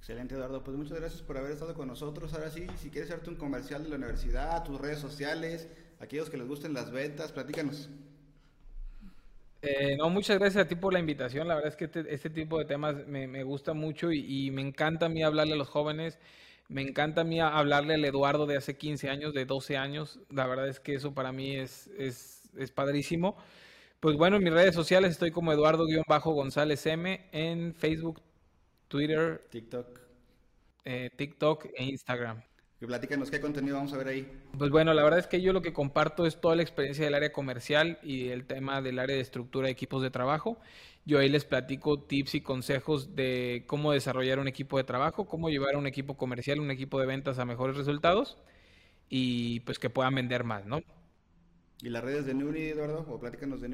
Excelente, 0.03 0.35
Eduardo. 0.35 0.61
Pues 0.61 0.75
muchas 0.75 0.99
gracias 0.99 1.21
por 1.21 1.37
haber 1.37 1.53
estado 1.53 1.73
con 1.73 1.87
nosotros. 1.87 2.33
Ahora 2.33 2.49
sí, 2.49 2.67
si 2.75 2.89
quieres 2.89 3.09
hacerte 3.09 3.29
un 3.29 3.37
comercial 3.37 3.85
de 3.85 3.89
la 3.89 3.95
universidad, 3.95 4.61
tus 4.65 4.81
redes 4.81 4.99
sociales, 4.99 5.69
aquellos 6.01 6.29
que 6.29 6.35
les 6.35 6.45
gusten 6.45 6.73
las 6.73 6.91
ventas, 6.91 7.31
platícanos. 7.31 7.89
Eh, 9.61 9.95
no, 9.97 10.09
muchas 10.09 10.37
gracias 10.39 10.65
a 10.65 10.67
ti 10.67 10.75
por 10.75 10.91
la 10.91 10.99
invitación. 10.99 11.47
La 11.47 11.55
verdad 11.55 11.69
es 11.69 11.77
que 11.77 11.85
este, 11.85 12.13
este 12.13 12.29
tipo 12.29 12.59
de 12.59 12.65
temas 12.65 13.07
me, 13.07 13.43
gusta 13.43 13.73
mucho 13.73 14.11
y, 14.11 14.51
me 14.51 14.61
encanta 14.61 15.05
a 15.05 15.09
mí 15.09 15.23
hablarle 15.23 15.53
a 15.53 15.55
los 15.55 15.69
jóvenes. 15.69 16.19
Me 16.67 16.81
encanta 16.81 17.21
a 17.21 17.23
mí 17.23 17.39
hablarle 17.39 17.93
al 17.93 18.03
Eduardo 18.03 18.45
de 18.45 18.57
hace 18.57 18.75
15 18.75 19.09
años, 19.09 19.33
de 19.33 19.45
12 19.45 19.77
años. 19.77 20.19
La 20.29 20.45
verdad 20.47 20.67
es 20.67 20.81
que 20.81 20.95
eso 20.95 21.13
para 21.13 21.31
mí 21.31 21.55
es, 21.55 21.87
es, 21.97 22.49
es 22.57 22.71
padrísimo. 22.71 23.37
Pues 24.01 24.17
bueno, 24.17 24.35
en 24.35 24.43
mis 24.43 24.51
redes 24.51 24.75
sociales 24.75 25.11
estoy 25.11 25.31
como 25.31 25.53
Eduardo-González 25.53 26.85
M 26.87 27.25
en 27.31 27.73
Facebook, 27.73 28.21
Twitter, 28.93 29.43
TikTok, 29.49 29.99
eh, 30.85 31.09
TikTok 31.17 31.65
e 31.75 31.83
Instagram. 31.83 32.43
Y 32.79 32.85
platícanos 32.85 33.31
qué 33.31 33.41
contenido 33.41 33.77
vamos 33.77 33.91
a 33.91 33.97
ver 33.97 34.07
ahí. 34.07 34.31
Pues 34.55 34.69
bueno, 34.69 34.93
la 34.93 35.03
verdad 35.03 35.17
es 35.17 35.25
que 35.25 35.41
yo 35.41 35.51
lo 35.51 35.63
que 35.63 35.73
comparto 35.73 36.27
es 36.27 36.39
toda 36.39 36.55
la 36.55 36.61
experiencia 36.61 37.03
del 37.03 37.15
área 37.15 37.33
comercial 37.33 37.97
y 38.03 38.27
el 38.27 38.45
tema 38.45 38.83
del 38.83 38.99
área 38.99 39.15
de 39.15 39.21
estructura 39.23 39.65
de 39.65 39.71
equipos 39.71 40.03
de 40.03 40.11
trabajo. 40.11 40.59
Yo 41.05 41.17
ahí 41.17 41.27
les 41.27 41.43
platico 41.43 42.03
tips 42.03 42.35
y 42.35 42.41
consejos 42.41 43.15
de 43.15 43.63
cómo 43.65 43.93
desarrollar 43.93 44.37
un 44.37 44.47
equipo 44.47 44.77
de 44.77 44.83
trabajo, 44.83 45.25
cómo 45.25 45.49
llevar 45.49 45.73
a 45.73 45.79
un 45.79 45.87
equipo 45.87 46.15
comercial, 46.15 46.59
un 46.59 46.69
equipo 46.69 46.99
de 46.99 47.07
ventas 47.07 47.39
a 47.39 47.45
mejores 47.45 47.75
resultados 47.75 48.37
y 49.09 49.61
pues 49.61 49.79
que 49.79 49.89
puedan 49.89 50.13
vender 50.13 50.43
más, 50.43 50.67
¿no? 50.67 50.83
¿Y 51.81 51.89
las 51.89 52.03
redes 52.03 52.27
de 52.27 52.35
Nuni, 52.35 52.61
Eduardo? 52.61 53.07
O 53.09 53.19
platícanos 53.19 53.59
de 53.59 53.69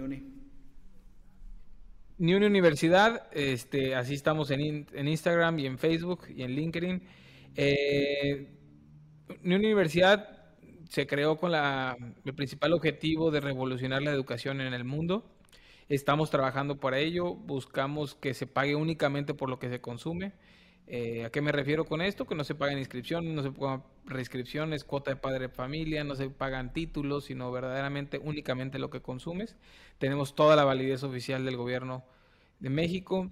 Nuni. 2.20 2.34
Nuni 2.34 2.46
Universidad, 2.46 3.28
este, 3.32 3.96
así 3.96 4.14
estamos 4.14 4.52
en, 4.52 4.86
en 4.94 5.08
Instagram 5.08 5.58
y 5.60 5.66
en 5.66 5.78
Facebook 5.78 6.28
y 6.36 6.44
en 6.44 6.52
LinkedIn. 6.52 7.02
Eh, 7.56 8.48
una 9.44 9.56
universidad 9.56 10.28
se 10.90 11.08
creó 11.08 11.38
con 11.38 11.52
la, 11.52 11.96
el 12.26 12.34
principal 12.34 12.74
objetivo 12.74 13.32
de 13.32 13.40
revolucionar 13.40 14.02
la 14.02 14.12
educación 14.12 14.60
en 14.62 14.74
el 14.74 14.84
mundo. 14.84 15.32
Estamos 15.88 16.30
trabajando 16.30 16.80
para 16.80 17.00
ello, 17.00 17.36
buscamos 17.36 18.16
que 18.16 18.34
se 18.34 18.48
pague 18.48 18.76
únicamente 18.76 19.34
por 19.34 19.50
lo 19.50 19.58
que 19.58 19.70
se 19.70 19.82
consume. 19.82 20.34
Eh, 20.92 21.24
¿A 21.24 21.30
qué 21.30 21.40
me 21.42 21.52
refiero 21.52 21.86
con 21.86 22.02
esto? 22.02 22.26
Que 22.26 22.34
no 22.34 22.44
se 22.44 22.56
pagan 22.56 22.80
inscripciones, 22.80 23.32
no 23.32 23.44
se 23.44 23.52
pagan 23.52 23.84
reinscripciones, 24.06 24.84
cuota 24.84 25.12
de 25.12 25.18
padre 25.18 25.42
de 25.42 25.50
familia, 25.50 26.04
no 26.04 26.16
se 26.16 26.32
pagan 26.32 26.74
títulos, 26.74 27.26
sino 27.26 27.52
verdaderamente 27.52 28.18
únicamente 28.18 28.80
lo 28.80 28.90
que 28.90 29.00
consumes. 29.00 29.56
Tenemos 30.00 30.34
toda 30.34 30.56
la 30.56 30.66
validez 30.66 31.04
oficial 31.04 31.46
del 31.46 31.58
gobierno 31.58 32.04
de 32.60 32.72
México. 32.72 33.30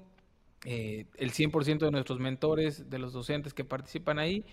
Eh, 0.66 1.08
el 1.18 1.32
100% 1.32 1.80
de 1.80 1.92
nuestros 1.92 2.20
mentores, 2.20 2.92
de 2.92 3.00
los 3.00 3.12
docentes 3.12 3.56
que 3.56 3.64
participan 3.64 4.20
ahí, 4.20 4.46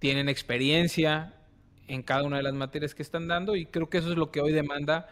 tienen 0.00 0.28
experiencia 0.28 1.34
en 1.86 2.02
cada 2.02 2.24
una 2.24 2.38
de 2.38 2.42
las 2.42 2.54
materias 2.54 2.96
que 2.96 3.02
están 3.02 3.28
dando 3.28 3.54
y 3.54 3.66
creo 3.66 3.88
que 3.88 3.98
eso 3.98 4.10
es 4.10 4.16
lo 4.16 4.32
que 4.32 4.40
hoy 4.40 4.52
demanda 4.52 5.08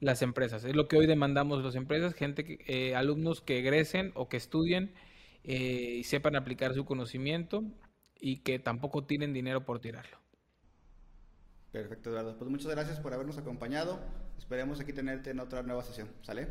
las 0.00 0.20
empresas, 0.20 0.64
es 0.64 0.76
lo 0.76 0.88
que 0.88 0.98
hoy 0.98 1.06
demandamos 1.06 1.64
las 1.64 1.74
empresas, 1.74 2.12
gente, 2.12 2.58
eh, 2.66 2.94
alumnos 2.96 3.40
que 3.40 3.60
egresen 3.60 4.12
o 4.14 4.28
que 4.28 4.36
estudien 4.36 4.92
eh, 5.44 5.96
y 5.98 6.04
sepan 6.04 6.36
aplicar 6.36 6.74
su 6.74 6.84
conocimiento 6.84 7.64
y 8.20 8.38
que 8.42 8.58
tampoco 8.58 9.04
tienen 9.04 9.32
dinero 9.32 9.64
por 9.64 9.80
tirarlo. 9.80 10.18
Perfecto, 11.72 12.10
Eduardo. 12.10 12.36
Pues 12.38 12.50
muchas 12.50 12.70
gracias 12.70 13.00
por 13.00 13.14
habernos 13.14 13.38
acompañado. 13.38 13.98
Esperemos 14.38 14.78
aquí 14.80 14.92
tenerte 14.92 15.30
en 15.30 15.40
otra 15.40 15.62
nueva 15.62 15.82
sesión. 15.82 16.08
¿Sale? 16.22 16.48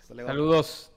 Saludos. 0.00 0.95